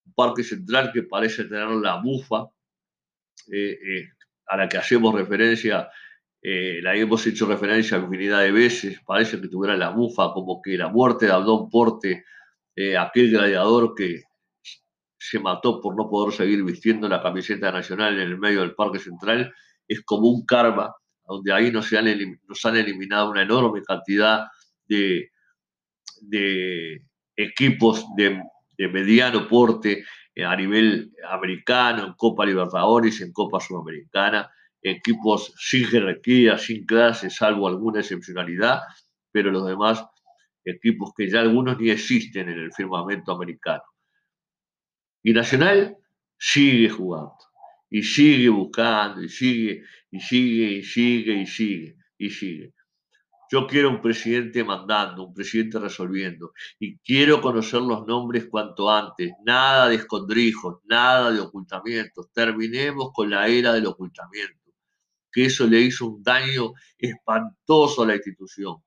un 0.06 0.14
Parque 0.14 0.44
Central 0.44 0.92
que 0.94 1.04
parece 1.04 1.46
tener 1.46 1.70
la 1.70 2.02
bufa 2.02 2.50
eh, 3.52 3.72
eh, 3.72 4.10
a 4.48 4.58
la 4.58 4.68
que 4.68 4.78
hacemos 4.78 5.14
referencia 5.14 5.90
eh, 6.44 6.80
la 6.82 6.96
hemos 6.96 7.26
hecho 7.28 7.46
referencia 7.46 8.00
infinidad 8.00 8.42
de 8.42 8.52
veces, 8.52 9.00
parece 9.06 9.40
que 9.40 9.48
tuviera 9.48 9.78
la 9.78 9.90
bufa, 9.90 10.34
como 10.34 10.60
que 10.60 10.76
la 10.76 10.90
muerte 10.90 11.28
de 11.28 11.32
Abdón 11.32 11.70
Porte, 11.70 12.26
aquel 12.98 13.30
gladiador 13.30 13.94
que 13.94 14.24
se 15.20 15.38
mató 15.38 15.80
por 15.80 15.96
no 15.96 16.10
poder 16.10 16.34
seguir 16.34 16.64
vistiendo 16.64 17.08
la 17.08 17.22
camiseta 17.22 17.72
nacional 17.72 18.16
en 18.16 18.22
el 18.22 18.40
medio 18.40 18.62
del 18.62 18.74
Parque 18.74 18.98
Central, 18.98 19.54
es 19.88 20.02
como 20.02 20.30
un 20.30 20.44
karma, 20.44 20.96
donde 21.28 21.54
ahí 21.54 21.72
nos 21.72 21.94
han 21.94 22.08
eliminado 22.78 23.30
una 23.30 23.44
enorme 23.44 23.84
cantidad 23.84 24.48
de, 24.88 25.30
de 26.22 27.02
equipos 27.36 28.06
de, 28.16 28.42
de 28.78 28.88
mediano 28.88 29.48
porte 29.48 30.06
eh, 30.36 30.46
a 30.46 30.56
nivel 30.56 31.12
americano, 31.30 32.06
en 32.06 32.14
Copa 32.14 32.46
Libertadores, 32.46 33.20
en 33.22 33.34
Copa 33.34 33.60
Sudamericana, 33.60 34.50
equipos 34.82 35.54
sin 35.58 35.86
jerarquía, 35.86 36.58
sin 36.58 36.86
clase, 36.86 37.30
salvo 37.30 37.68
alguna 37.68 38.00
excepcionalidad, 38.00 38.82
pero 39.32 39.52
los 39.52 39.68
demás 39.68 40.06
equipos 40.64 41.12
que 41.16 41.30
ya 41.30 41.42
algunos 41.42 41.80
ni 41.80 41.90
existen 41.90 42.50
en 42.50 42.60
el 42.60 42.74
firmamento 42.74 43.32
americano. 43.32 43.84
Y 45.24 45.34
Nacional 45.34 45.98
sigue 46.38 46.90
jugando, 46.90 47.36
y 47.90 48.02
sigue 48.04 48.50
buscando, 48.50 49.22
y 49.22 49.30
sigue, 49.30 49.84
y 50.12 50.20
sigue, 50.20 50.72
y 50.72 50.84
sigue, 50.84 51.34
y 51.34 51.46
sigue, 51.46 51.96
y 52.18 52.30
sigue. 52.30 52.74
Yo 53.52 53.68
quiero 53.68 53.90
un 53.90 54.02
presidente 54.02 54.64
mandando, 54.64 55.26
un 55.28 55.34
presidente 55.34 55.78
resolviendo, 55.78 56.54
y 56.80 56.98
quiero 57.00 57.42
conocer 57.42 57.82
los 57.82 58.08
nombres 58.08 58.48
cuanto 58.50 58.90
antes. 58.90 59.34
Nada 59.46 59.90
de 59.90 59.96
escondrijos, 59.96 60.80
nada 60.86 61.32
de 61.32 61.42
ocultamientos. 61.42 62.32
Terminemos 62.32 63.10
con 63.14 63.30
la 63.30 63.48
era 63.50 63.74
del 63.74 63.88
ocultamiento, 63.88 64.72
que 65.30 65.46
eso 65.46 65.68
le 65.68 65.82
hizo 65.82 66.08
un 66.08 66.24
daño 66.24 66.72
espantoso 66.98 68.04
a 68.04 68.08
la 68.08 68.16
institución. 68.16 68.78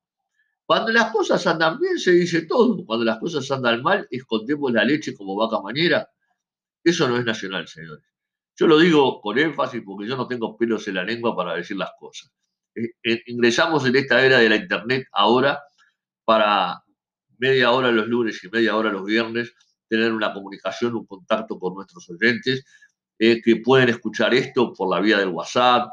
Cuando 0.64 0.92
las 0.92 1.12
cosas 1.12 1.46
andan 1.46 1.78
bien 1.78 1.98
se 1.98 2.12
dice 2.12 2.46
todo, 2.46 2.86
cuando 2.86 3.04
las 3.04 3.18
cosas 3.18 3.50
andan 3.50 3.82
mal 3.82 4.08
escondemos 4.10 4.72
la 4.72 4.82
leche 4.82 5.14
como 5.14 5.36
vaca 5.36 5.60
manera 5.60 6.08
eso 6.84 7.08
no 7.08 7.16
es 7.16 7.24
nacional, 7.24 7.66
señores. 7.66 8.04
Yo 8.56 8.66
lo 8.66 8.78
digo 8.78 9.20
con 9.22 9.38
énfasis 9.38 9.82
porque 9.84 10.06
yo 10.06 10.16
no 10.16 10.28
tengo 10.28 10.56
pelos 10.56 10.86
en 10.86 10.96
la 10.96 11.04
lengua 11.04 11.34
para 11.34 11.54
decir 11.54 11.78
las 11.78 11.92
cosas. 11.98 12.30
Eh, 12.74 12.90
eh, 13.02 13.22
ingresamos 13.26 13.86
en 13.86 13.96
esta 13.96 14.24
era 14.24 14.38
de 14.38 14.48
la 14.48 14.56
Internet 14.56 15.06
ahora 15.12 15.62
para 16.24 16.82
media 17.38 17.70
hora 17.72 17.90
los 17.92 18.06
lunes 18.06 18.42
y 18.42 18.48
media 18.48 18.76
hora 18.76 18.90
los 18.90 19.04
viernes 19.04 19.54
tener 19.88 20.12
una 20.12 20.32
comunicación, 20.32 20.94
un 20.94 21.06
contacto 21.06 21.58
con 21.58 21.74
nuestros 21.74 22.08
oyentes 22.10 22.64
eh, 23.18 23.40
que 23.42 23.56
pueden 23.56 23.90
escuchar 23.90 24.34
esto 24.34 24.72
por 24.72 24.90
la 24.90 25.00
vía 25.00 25.18
del 25.18 25.28
WhatsApp, 25.28 25.90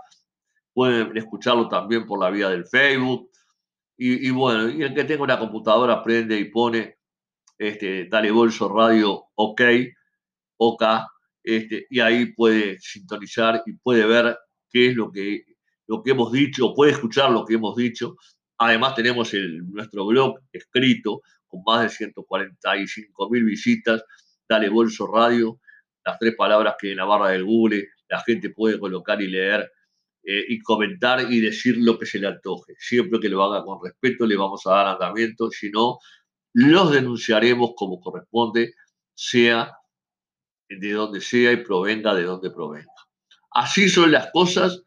pueden 0.74 1.16
escucharlo 1.18 1.68
también 1.68 2.06
por 2.06 2.20
la 2.20 2.30
vía 2.30 2.50
del 2.50 2.66
Facebook. 2.66 3.30
Y, 4.04 4.32
bueno, 4.32 4.68
y 4.68 4.82
el 4.82 4.96
que 4.96 5.04
tenga 5.04 5.22
una 5.22 5.38
computadora 5.38 6.02
prende 6.02 6.40
y 6.40 6.46
pone 6.46 6.98
este, 7.60 8.08
Dale 8.10 8.32
Bolso 8.32 8.68
Radio 8.68 9.26
OK 9.36 9.62
OK, 10.64 10.84
este, 11.44 11.88
y 11.90 12.00
ahí 12.00 12.34
puede 12.34 12.80
sintonizar 12.80 13.64
y 13.66 13.74
puede 13.74 14.06
ver 14.06 14.38
qué 14.70 14.90
es 14.90 14.96
lo 14.96 15.12
que, 15.12 15.44
lo 15.92 16.02
que 16.02 16.12
hemos 16.12 16.32
dicho, 16.32 16.74
puede 16.74 16.94
escuchar 16.94 17.32
lo 17.32 17.44
que 17.44 17.56
hemos 17.56 17.76
dicho. 17.76 18.16
Además 18.60 18.96
tenemos 18.96 19.34
el, 19.34 19.70
nuestro 19.70 20.06
blog 20.06 20.40
escrito 20.54 21.22
con 21.46 21.64
más 21.66 21.82
de 21.82 21.90
145 21.90 23.30
mil 23.30 23.44
visitas, 23.44 24.02
Dale 24.48 24.70
Bolso 24.70 25.06
Radio, 25.06 25.60
las 26.06 26.18
tres 26.18 26.34
palabras 26.38 26.76
que 26.80 26.92
en 26.92 26.98
la 26.98 27.04
barra 27.04 27.32
del 27.32 27.44
Google 27.44 27.90
la 28.08 28.22
gente 28.22 28.52
puede 28.52 28.80
colocar 28.80 29.22
y 29.22 29.28
leer 29.28 29.70
eh, 30.24 30.46
y 30.48 30.60
comentar 30.60 31.30
y 31.30 31.42
decir 31.42 31.76
lo 31.78 32.00
que 32.00 32.06
se 32.06 32.20
le 32.20 32.28
antoje. 32.28 32.74
Siempre 32.78 33.20
que 33.20 33.28
lo 33.28 33.44
haga 33.44 33.62
con 33.66 33.84
respeto 33.84 34.26
le 34.26 34.38
vamos 34.38 34.66
a 34.68 34.72
dar 34.72 34.88
andamiento, 34.88 35.52
si 35.52 35.72
no, 35.72 35.98
los 36.54 36.90
denunciaremos 36.94 37.72
como 37.76 38.00
corresponde, 38.00 38.76
sea 39.14 39.74
de 40.70 40.92
donde 40.94 41.20
sea 41.20 41.52
y 41.52 41.58
provenga 41.58 42.16
de 42.16 42.24
donde 42.24 42.50
provenga. 42.50 42.94
Así 43.52 43.90
son 43.90 44.14
las 44.14 44.32
cosas, 44.32 44.86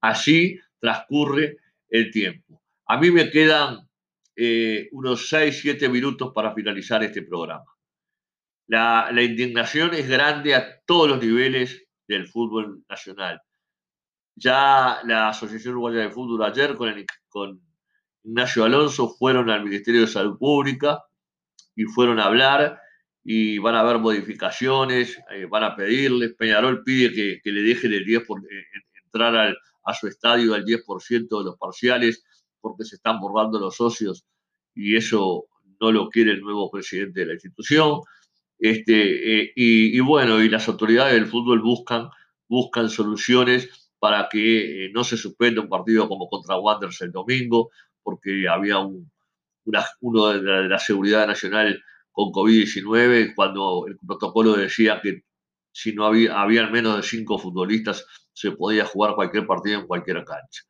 así 0.00 0.58
transcurre 0.78 1.58
el 1.88 2.10
tiempo. 2.10 2.62
A 2.86 2.98
mí 2.98 3.10
me 3.10 3.30
quedan 3.30 3.88
eh, 4.36 4.88
unos 4.92 5.28
6, 5.28 5.60
7 5.60 5.88
minutos 5.88 6.32
para 6.34 6.54
finalizar 6.54 7.02
este 7.04 7.22
programa. 7.22 7.64
La, 8.66 9.10
indignación 9.22 9.94
es 9.94 10.08
grande 10.08 10.54
a 10.54 10.80
todos 10.86 11.08
los 11.08 11.20
niveles 11.20 11.84
del 12.06 12.26
fútbol 12.26 12.84
nacional. 12.88 13.40
Ya 14.36 15.00
la 15.04 15.28
Asociación 15.28 15.74
Uruguaya 15.74 16.00
de 16.00 16.10
Fútbol 16.10 16.44
ayer 16.44 16.76
con, 16.76 16.94
con 17.28 17.60
Ignacio 18.22 18.64
Alonso 18.64 19.08
fueron 19.08 19.50
al 19.50 19.64
Ministerio 19.64 20.02
de 20.02 20.06
Salud 20.06 20.38
Pública 20.38 21.02
y 21.74 21.84
fueron 21.84 22.20
a 22.20 22.26
hablar 22.26 22.80
y 23.24 23.58
van 23.58 23.74
a 23.74 23.80
haber 23.80 23.98
modificaciones, 23.98 25.20
eh, 25.30 25.46
van 25.46 25.64
a 25.64 25.76
pedirles. 25.76 26.34
Peñarol 26.34 26.82
pide 26.84 27.40
que, 27.42 27.50
le 27.50 27.62
dejen 27.62 27.92
el 27.92 28.04
10 28.04 28.24
por, 28.24 28.40
eh, 28.40 28.64
entrar 29.04 29.56
a 29.90 29.94
su 29.94 30.06
estadio 30.06 30.54
al 30.54 30.64
10% 30.64 31.38
de 31.38 31.44
los 31.44 31.56
parciales 31.58 32.24
porque 32.60 32.84
se 32.84 32.96
están 32.96 33.20
borrando 33.20 33.58
los 33.58 33.76
socios 33.76 34.24
y 34.74 34.96
eso 34.96 35.46
no 35.80 35.92
lo 35.92 36.08
quiere 36.08 36.32
el 36.32 36.40
nuevo 36.40 36.70
presidente 36.70 37.20
de 37.20 37.26
la 37.26 37.32
institución. 37.34 38.00
Este, 38.58 39.40
eh, 39.40 39.52
y, 39.56 39.98
bueno, 40.00 40.42
y 40.42 40.48
las 40.48 40.68
autoridades 40.68 41.14
del 41.14 41.26
fútbol 41.26 41.60
buscan, 41.62 42.10
buscan 42.48 42.90
soluciones 42.90 43.90
para 43.98 44.28
que 44.30 44.90
no 44.92 45.04
se 45.04 45.16
suspenda 45.16 45.62
un 45.62 45.68
partido 45.68 46.08
como 46.08 46.28
contra 46.28 46.58
Wanderers 46.58 47.00
el 47.02 47.12
domingo, 47.12 47.70
porque 48.02 48.46
había 48.48 48.78
un, 48.78 49.10
uno 50.00 50.26
de 50.28 50.42
la, 50.42 50.60
de 50.62 50.68
la 50.68 50.78
seguridad 50.78 51.26
nacional 51.26 51.82
con 52.12 52.30
COVID-19, 52.32 53.34
cuando 53.34 53.86
el 53.86 53.96
protocolo 53.98 54.54
decía 54.54 55.00
que 55.02 55.24
si 55.72 55.92
no 55.92 56.06
había, 56.06 56.40
había 56.40 56.68
menos 56.68 56.96
de 56.96 57.02
cinco 57.02 57.38
futbolistas, 57.38 58.04
se 58.32 58.52
podía 58.52 58.84
jugar 58.84 59.14
cualquier 59.14 59.46
partido 59.46 59.80
en 59.80 59.86
cualquier 59.86 60.24
cancha. 60.24 60.62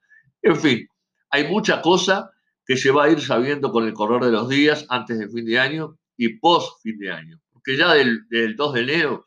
En 0.42 0.56
fin, 0.56 0.88
hay 1.30 1.48
mucha 1.48 1.80
cosa 1.80 2.30
que 2.66 2.76
se 2.76 2.90
va 2.90 3.04
a 3.04 3.10
ir 3.10 3.20
sabiendo 3.20 3.72
con 3.72 3.86
el 3.86 3.94
correr 3.94 4.22
de 4.24 4.32
los 4.32 4.48
días 4.48 4.86
antes 4.88 5.18
del 5.18 5.30
fin 5.30 5.44
de 5.44 5.58
año 5.58 5.98
y 6.16 6.38
post 6.38 6.80
fin 6.82 6.98
de 6.98 7.10
año. 7.10 7.40
Porque 7.52 7.76
ya 7.76 7.94
del, 7.94 8.26
2 8.56 8.74
de 8.74 8.80
enero 8.80 9.26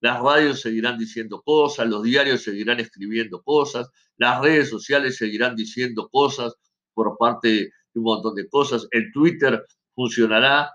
las 0.00 0.20
radios 0.20 0.60
seguirán 0.60 0.98
diciendo 0.98 1.42
cosas, 1.42 1.86
los 1.86 2.02
diarios 2.02 2.42
seguirán 2.42 2.80
escribiendo 2.80 3.40
cosas, 3.42 3.88
las 4.16 4.42
redes 4.42 4.68
sociales 4.68 5.16
seguirán 5.16 5.54
diciendo 5.54 6.08
cosas 6.10 6.54
por 6.92 7.16
parte 7.16 7.48
de 7.48 8.00
un 8.00 8.02
montón 8.02 8.34
de 8.34 8.48
cosas, 8.48 8.88
el 8.90 9.12
Twitter 9.12 9.64
funcionará 9.94 10.72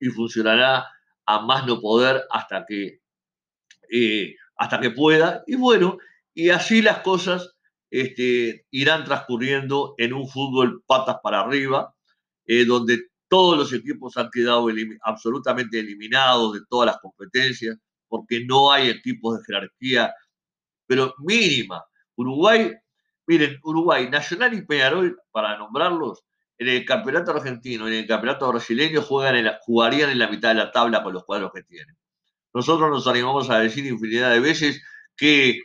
y 0.00 0.08
funcionará 0.08 0.86
a 1.26 1.40
más 1.42 1.66
no 1.66 1.80
poder 1.80 2.22
hasta 2.30 2.64
que, 2.66 3.01
eh, 3.92 4.36
hasta 4.56 4.80
que 4.80 4.90
pueda. 4.90 5.44
Y 5.46 5.56
bueno, 5.56 5.98
y 6.34 6.48
así 6.48 6.80
las 6.80 7.00
cosas 7.00 7.54
este, 7.90 8.66
irán 8.70 9.04
transcurriendo 9.04 9.94
en 9.98 10.14
un 10.14 10.26
fútbol 10.28 10.82
patas 10.86 11.16
para 11.22 11.40
arriba, 11.40 11.94
eh, 12.46 12.64
donde 12.64 13.08
todos 13.28 13.58
los 13.58 13.72
equipos 13.72 14.16
han 14.16 14.30
quedado 14.30 14.68
absolutamente 15.02 15.78
eliminados 15.78 16.54
de 16.54 16.60
todas 16.68 16.86
las 16.86 16.98
competencias, 17.00 17.76
porque 18.08 18.44
no 18.46 18.72
hay 18.72 18.88
equipos 18.88 19.38
de 19.38 19.44
jerarquía, 19.46 20.14
pero 20.86 21.14
mínima. 21.18 21.82
Uruguay, 22.16 22.72
miren, 23.26 23.58
Uruguay, 23.62 24.08
Nacional 24.10 24.54
y 24.54 24.62
Peñarol, 24.62 25.18
para 25.30 25.58
nombrarlos, 25.58 26.24
en 26.58 26.68
el 26.68 26.84
campeonato 26.86 27.32
argentino 27.32 27.88
y 27.88 27.94
en 27.94 28.00
el 28.00 28.06
campeonato 28.06 28.48
brasileño 28.48 29.02
juegan 29.02 29.50
jugarían 29.66 30.10
en 30.10 30.18
la 30.18 30.28
mitad 30.28 30.50
de 30.50 30.56
la 30.56 30.70
tabla 30.72 31.02
con 31.02 31.12
los 31.12 31.24
cuadros 31.24 31.52
que 31.54 31.62
tienen. 31.62 31.96
Nosotros 32.54 32.90
nos 32.90 33.06
animamos 33.06 33.50
a 33.50 33.60
decir 33.60 33.86
infinidad 33.86 34.32
de 34.32 34.40
veces 34.40 34.82
que 35.16 35.60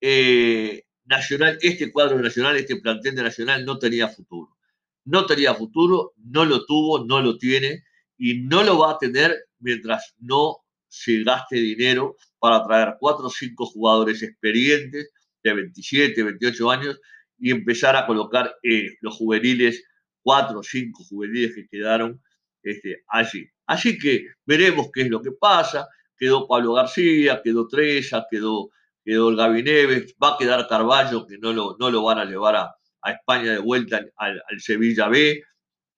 eh, 0.00 0.84
Nacional, 1.10 1.58
este 1.60 1.90
cuadro 1.90 2.20
nacional, 2.20 2.56
este 2.56 2.76
plantel 2.76 3.16
de 3.16 3.24
Nacional 3.24 3.64
no 3.64 3.80
tenía 3.80 4.06
futuro. 4.06 4.56
No 5.04 5.26
tenía 5.26 5.54
futuro, 5.54 6.12
no 6.18 6.44
lo 6.44 6.64
tuvo, 6.66 7.04
no 7.04 7.20
lo 7.20 7.36
tiene 7.36 7.82
y 8.16 8.42
no 8.42 8.62
lo 8.62 8.78
va 8.78 8.92
a 8.92 8.98
tener 8.98 9.34
mientras 9.58 10.14
no 10.20 10.58
se 10.86 11.24
gaste 11.24 11.56
dinero 11.56 12.16
para 12.38 12.62
traer 12.62 12.94
cuatro 13.00 13.26
o 13.26 13.30
cinco 13.30 13.66
jugadores 13.66 14.22
experientes 14.22 15.10
de 15.42 15.52
27, 15.52 16.22
28 16.22 16.70
años 16.70 17.00
y 17.38 17.50
empezar 17.50 17.96
a 17.96 18.06
colocar 18.06 18.54
eh, 18.62 18.96
los 19.00 19.16
juveniles 19.16 19.82
cuatro 20.22 20.60
o 20.60 20.62
cinco 20.62 21.02
juveniles 21.02 21.56
que 21.56 21.66
quedaron 21.66 22.22
este, 22.62 23.02
allí. 23.08 23.48
Así 23.70 23.96
que 23.96 24.26
veremos 24.44 24.88
qué 24.92 25.02
es 25.02 25.10
lo 25.10 25.22
que 25.22 25.30
pasa. 25.30 25.88
Quedó 26.18 26.48
Pablo 26.48 26.72
García, 26.72 27.40
quedó 27.40 27.68
Trella, 27.68 28.26
quedó, 28.28 28.70
el 29.04 29.64
Neves, 29.64 30.16
va 30.20 30.34
a 30.34 30.36
quedar 30.36 30.66
Carballo, 30.66 31.24
que 31.24 31.38
no 31.38 31.52
lo, 31.52 31.76
no 31.78 31.88
lo 31.88 32.02
van 32.02 32.18
a 32.18 32.24
llevar 32.24 32.56
a, 32.56 32.74
España 33.06 33.52
de 33.52 33.58
vuelta 33.58 34.00
al, 34.16 34.42
Sevilla 34.58 35.06
B 35.08 35.40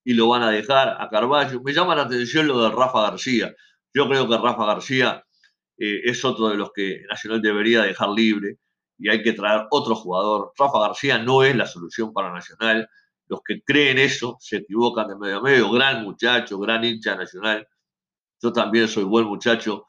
y 0.04 0.12
lo 0.12 0.28
van 0.28 0.42
a 0.42 0.50
dejar 0.50 0.96
a 1.00 1.08
Carballo. 1.08 1.62
Me 1.62 1.72
llama 1.72 1.96
la 1.96 2.02
atención 2.02 2.46
lo 2.46 2.62
de 2.62 2.68
Rafa 2.68 3.10
García. 3.10 3.54
Yo 3.94 4.06
creo 4.06 4.28
que 4.28 4.36
Rafa 4.36 4.66
García 4.66 5.24
eh, 5.78 6.02
es 6.04 6.22
otro 6.26 6.50
de 6.50 6.58
los 6.58 6.72
que 6.74 7.04
Nacional 7.08 7.40
debería 7.40 7.82
dejar 7.82 8.10
libre 8.10 8.58
y 8.98 9.08
hay 9.08 9.22
que 9.22 9.32
traer 9.32 9.62
otro 9.70 9.94
jugador. 9.94 10.52
Rafa 10.58 10.78
García 10.78 11.18
no 11.18 11.42
es 11.42 11.56
la 11.56 11.66
solución 11.66 12.12
para 12.12 12.34
Nacional. 12.34 12.86
Los 13.28 13.40
que 13.44 13.62
creen 13.62 13.98
eso 13.98 14.36
se 14.40 14.58
equivocan 14.58 15.08
de 15.08 15.16
medio 15.16 15.38
a 15.38 15.42
medio. 15.42 15.70
Gran 15.70 16.04
muchacho, 16.04 16.58
gran 16.58 16.84
hincha 16.84 17.16
nacional. 17.16 17.66
Yo 18.40 18.52
también 18.52 18.88
soy 18.88 19.04
buen 19.04 19.26
muchacho, 19.26 19.86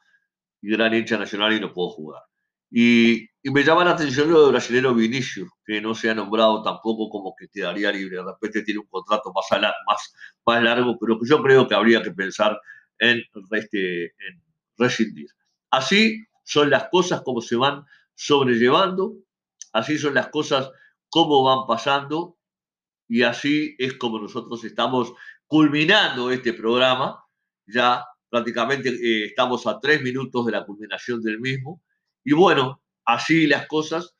y 0.64 0.70
gran 0.70 0.94
hincha 0.94 1.18
nacional 1.18 1.52
y 1.52 1.60
no 1.60 1.72
puedo 1.74 1.90
jugar. 1.90 2.22
Y, 2.70 3.28
me 3.44 3.62
llama 3.62 3.84
la 3.84 3.90
atención 3.90 4.32
lo 4.32 4.46
de 4.46 4.52
brasilero 4.52 4.94
Vinicius, 4.94 5.50
que 5.66 5.78
no 5.82 5.94
se 5.94 6.08
ha 6.08 6.14
nombrado 6.14 6.62
tampoco 6.62 7.10
como 7.10 7.34
que 7.38 7.48
quedaría 7.48 7.92
libre. 7.92 8.16
De 8.16 8.24
repente 8.24 8.62
tiene 8.62 8.80
un 8.80 8.86
contrato 8.86 9.30
más, 9.34 9.44
más, 9.86 10.14
más 10.46 10.62
largo, 10.62 10.96
pero 10.98 11.18
yo 11.22 11.42
creo 11.42 11.68
que 11.68 11.74
habría 11.74 12.02
que 12.02 12.12
pensar 12.12 12.58
en, 12.98 13.22
este, 13.50 14.04
en 14.06 14.42
rescindir. 14.78 15.28
Así 15.70 16.24
son 16.42 16.70
las 16.70 16.88
cosas 16.88 17.20
como 17.20 17.42
se 17.42 17.56
van 17.56 17.84
sobrellevando, 18.14 19.16
así 19.74 19.98
son 19.98 20.14
las 20.14 20.28
cosas 20.28 20.70
como 21.10 21.44
van 21.44 21.66
pasando 21.68 22.38
y 23.08 23.22
así 23.22 23.74
es 23.78 23.94
como 23.94 24.18
nosotros 24.18 24.64
estamos 24.64 25.12
culminando 25.46 26.30
este 26.30 26.52
programa. 26.52 27.22
Ya 27.66 28.04
prácticamente 28.28 28.88
eh, 28.88 29.26
estamos 29.26 29.66
a 29.66 29.78
tres 29.80 30.02
minutos 30.02 30.46
de 30.46 30.52
la 30.52 30.64
culminación 30.64 31.22
del 31.22 31.40
mismo. 31.40 31.82
Y 32.24 32.32
bueno, 32.32 32.82
así 33.04 33.46
las 33.46 33.66
cosas, 33.66 34.14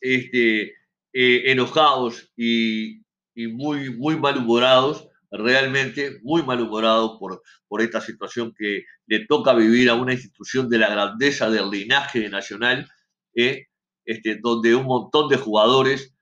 este, 0.00 0.74
eh, 1.12 1.50
enojados 1.50 2.30
y, 2.36 3.02
muy, 3.34 3.90
muy 3.90 4.16
malhumorados, 4.18 5.08
realmente 5.30 6.20
muy 6.22 6.42
malhumorados 6.42 7.18
por, 7.18 7.42
por 7.68 7.82
esta 7.82 8.00
situación 8.00 8.54
que 8.56 8.84
le 9.06 9.26
toca 9.26 9.52
vivir 9.52 9.90
a 9.90 9.94
una 9.94 10.14
institución 10.14 10.68
de 10.70 10.78
la 10.78 10.88
grandeza 10.88 11.50
del 11.50 11.70
linaje 11.70 12.28
nacional, 12.30 12.88
eh, 13.34 13.66
este, 14.06 14.38
donde 14.40 14.74
un 14.74 14.86
montón 14.86 15.28
de 15.28 15.36
jugadores 15.36 16.15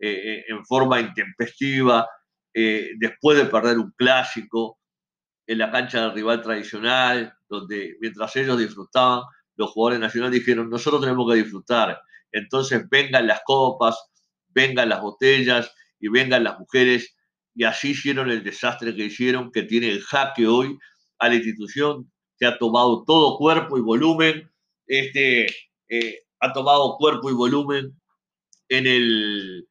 eh, 0.00 0.44
en 0.48 0.64
forma 0.64 1.00
intempestiva, 1.00 2.08
después 2.52 3.38
de 3.38 3.44
perder 3.44 3.78
un 3.78 3.92
clásico, 3.96 4.80
en 5.50 5.58
la 5.58 5.72
cancha 5.72 6.02
del 6.02 6.12
rival 6.12 6.42
tradicional, 6.42 7.34
donde 7.48 7.96
mientras 8.00 8.36
ellos 8.36 8.56
disfrutaban, 8.56 9.24
los 9.56 9.72
jugadores 9.72 9.98
nacionales 9.98 10.38
dijeron, 10.38 10.70
nosotros 10.70 11.00
tenemos 11.00 11.28
que 11.28 11.42
disfrutar. 11.42 12.00
Entonces 12.30 12.88
vengan 12.88 13.26
las 13.26 13.40
copas, 13.44 13.98
vengan 14.50 14.88
las 14.88 15.00
botellas 15.00 15.74
y 15.98 16.06
vengan 16.08 16.44
las 16.44 16.56
mujeres. 16.56 17.16
Y 17.52 17.64
así 17.64 17.90
hicieron 17.90 18.30
el 18.30 18.44
desastre 18.44 18.94
que 18.94 19.06
hicieron, 19.06 19.50
que 19.50 19.64
tiene 19.64 19.90
el 19.90 20.02
jaque 20.02 20.46
hoy 20.46 20.78
a 21.18 21.28
la 21.28 21.34
institución, 21.34 22.12
que 22.38 22.46
ha 22.46 22.56
tomado 22.56 23.02
todo 23.04 23.36
cuerpo 23.36 23.76
y 23.76 23.80
volumen, 23.80 24.48
este, 24.86 25.46
eh, 25.88 26.20
ha 26.38 26.52
tomado 26.52 26.96
cuerpo 26.96 27.28
y 27.28 27.34
volumen 27.34 28.00
en 28.68 28.86
el, 28.86 29.66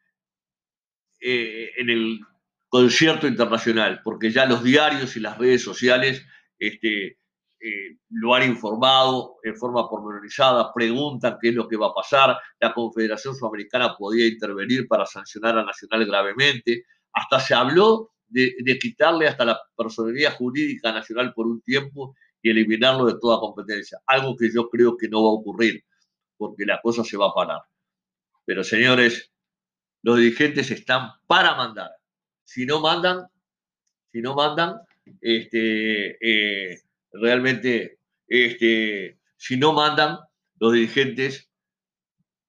eh, 1.20 1.72
en 1.78 1.90
el 1.90 2.20
concierto 2.68 3.28
internacional, 3.28 4.02
porque 4.04 4.32
ya 4.32 4.46
los 4.46 4.64
diarios 4.64 5.16
y 5.16 5.20
las 5.20 5.38
redes 5.38 5.64
sociales 5.64 6.24
este, 6.60 7.18
eh, 7.62 7.98
lo 8.12 8.34
han 8.34 8.48
informado 8.48 9.38
en 9.44 9.56
forma 9.56 9.90
pormenorizada, 9.90 10.72
preguntan 10.74 11.38
qué 11.42 11.50
es 11.50 11.56
lo 11.56 11.68
que 11.68 11.76
va 11.76 11.88
a 11.88 11.94
pasar, 11.94 12.38
la 12.60 12.74
Confederación 12.74 13.36
Sudamericana 13.36 13.98
podía 13.98 14.28
intervenir 14.28 14.88
para 14.88 15.06
sancionar 15.06 15.58
a 15.58 15.66
Nacional 15.66 16.06
gravemente, 16.06 16.86
hasta 17.12 17.40
se 17.40 17.54
habló 17.54 18.12
de, 18.28 18.56
quitarle 18.80 19.28
hasta 19.28 19.44
la 19.44 19.60
personalidad 19.76 20.36
jurídica 20.38 20.92
nacional 20.94 21.34
por 21.34 21.48
un 21.48 21.62
tiempo 21.62 22.16
y 22.42 22.50
eliminarlo 22.52 23.06
de 23.06 23.20
toda 23.20 23.40
competencia, 23.40 24.00
algo 24.06 24.38
que 24.38 24.50
yo 24.54 24.70
creo 24.70 24.96
que 24.96 25.10
no 25.10 25.24
va 25.24 25.30
a 25.30 25.34
ocurrir, 25.34 25.84
porque 26.38 26.66
la 26.66 26.80
cosa 26.82 27.04
se 27.04 27.18
va 27.18 27.28
a 27.28 27.34
parar. 27.34 27.62
Pero 28.46 28.64
señores, 28.64 29.34
los 30.02 30.18
dirigentes 30.18 30.72
están 30.72 31.12
para 31.28 31.56
mandar. 31.56 31.92
Si 32.44 32.66
no 32.66 32.80
mandan, 32.80 33.28
si 34.12 34.22
no 34.22 34.36
mandan, 34.36 34.82
este, 35.22 36.18
eh, 36.22 36.82
realmente, 37.12 38.00
este, 38.28 39.20
si 39.38 39.58
no 39.58 39.74
mandan 39.74 40.20
los 40.60 40.74
dirigentes, 40.74 41.50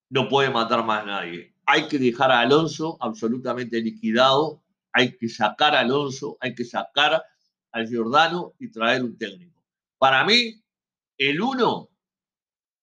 no 0.08 0.28
puede 0.28 0.50
mandar 0.50 0.84
más 0.84 1.04
nadie. 1.06 1.54
Hay 1.66 1.86
que 1.88 1.98
dejar 1.98 2.30
a 2.32 2.40
Alonso 2.40 2.96
absolutamente 3.00 3.80
liquidado, 3.80 4.62
hay 4.92 5.16
que 5.16 5.28
sacar 5.28 5.74
a 5.74 5.80
Alonso, 5.80 6.36
hay 6.40 6.54
que 6.54 6.64
sacar 6.64 7.22
al 7.72 7.88
Giordano 7.88 8.54
y 8.58 8.70
traer 8.70 9.04
un 9.04 9.16
técnico. 9.16 9.62
Para 9.98 10.24
mí, 10.24 10.60
el 11.16 11.40
uno, 11.40 11.90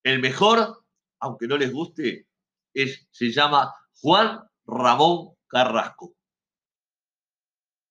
el 0.03 0.19
mejor, 0.19 0.85
aunque 1.19 1.47
no 1.47 1.57
les 1.57 1.73
guste, 1.73 2.27
es, 2.73 3.07
se 3.11 3.31
llama 3.31 3.73
Juan 3.99 4.47
Ramón 4.67 5.35
Carrasco. 5.47 6.13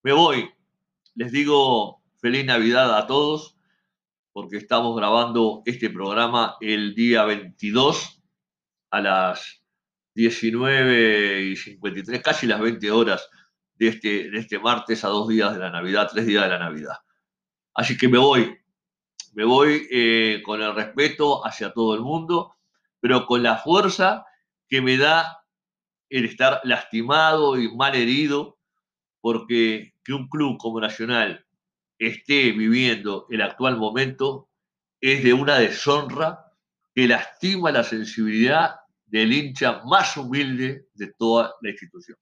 Me 0.03 0.13
voy. 0.13 0.51
Les 1.15 1.33
digo 1.33 2.03
feliz 2.21 2.45
Navidad 2.45 2.97
a 2.97 3.07
todos 3.07 3.57
porque 4.33 4.59
estamos 4.59 4.95
grabando 4.95 5.63
este 5.65 5.89
programa 5.89 6.57
el 6.61 6.95
día 6.95 7.25
22 7.25 8.23
a 8.91 9.01
las 9.01 9.63
19 10.15 11.43
y 11.43 11.57
53, 11.57 12.23
casi 12.23 12.47
las 12.47 12.61
20 12.61 12.91
horas 12.91 13.29
de 13.75 13.89
este, 13.89 14.31
de 14.31 14.39
este 14.39 14.59
martes 14.59 15.05
a 15.05 15.09
dos 15.09 15.29
días 15.29 15.55
de 15.55 15.59
la 15.59 15.71
Navidad, 15.71 16.09
tres 16.13 16.27
días 16.27 16.45
de 16.45 16.51
la 16.51 16.59
Navidad. 16.59 16.99
Así 17.75 17.97
que 17.97 18.09
me 18.09 18.19
voy, 18.19 18.59
me 19.33 19.45
voy 19.45 19.87
eh, 19.91 20.43
con 20.45 20.61
el 20.61 20.75
respeto 20.75 21.47
hacia 21.47 21.73
todo 21.73 21.95
el 21.95 22.03
mundo, 22.03 22.57
pero 23.01 23.27
con 23.27 23.43
la 23.43 23.57
fuerza 23.57 24.27
que 24.69 24.83
me 24.83 24.99
da 24.99 25.46
el 26.11 26.25
estar 26.25 26.61
lastimado 26.65 27.59
y 27.59 27.75
mal 27.75 27.95
herido, 27.95 28.59
porque 29.21 29.95
que 30.05 30.13
un 30.13 30.29
club 30.29 30.57
como 30.59 30.81
Nacional 30.81 31.45
esté 31.99 32.53
viviendo 32.53 33.27
el 33.31 33.43
actual 33.43 33.77
momento 33.77 34.49
es 35.01 35.25
de 35.25 35.33
una 35.33 35.59
deshonra 35.59 36.53
que 36.95 37.09
lastima 37.09 37.71
la 37.71 37.85
sensibilidad 37.85 38.77
del 39.07 39.33
hincha 39.33 39.83
más 39.85 40.17
humilde 40.17 40.87
de 40.95 41.13
toda 41.13 41.55
la 41.61 41.71
institución. 41.71 42.17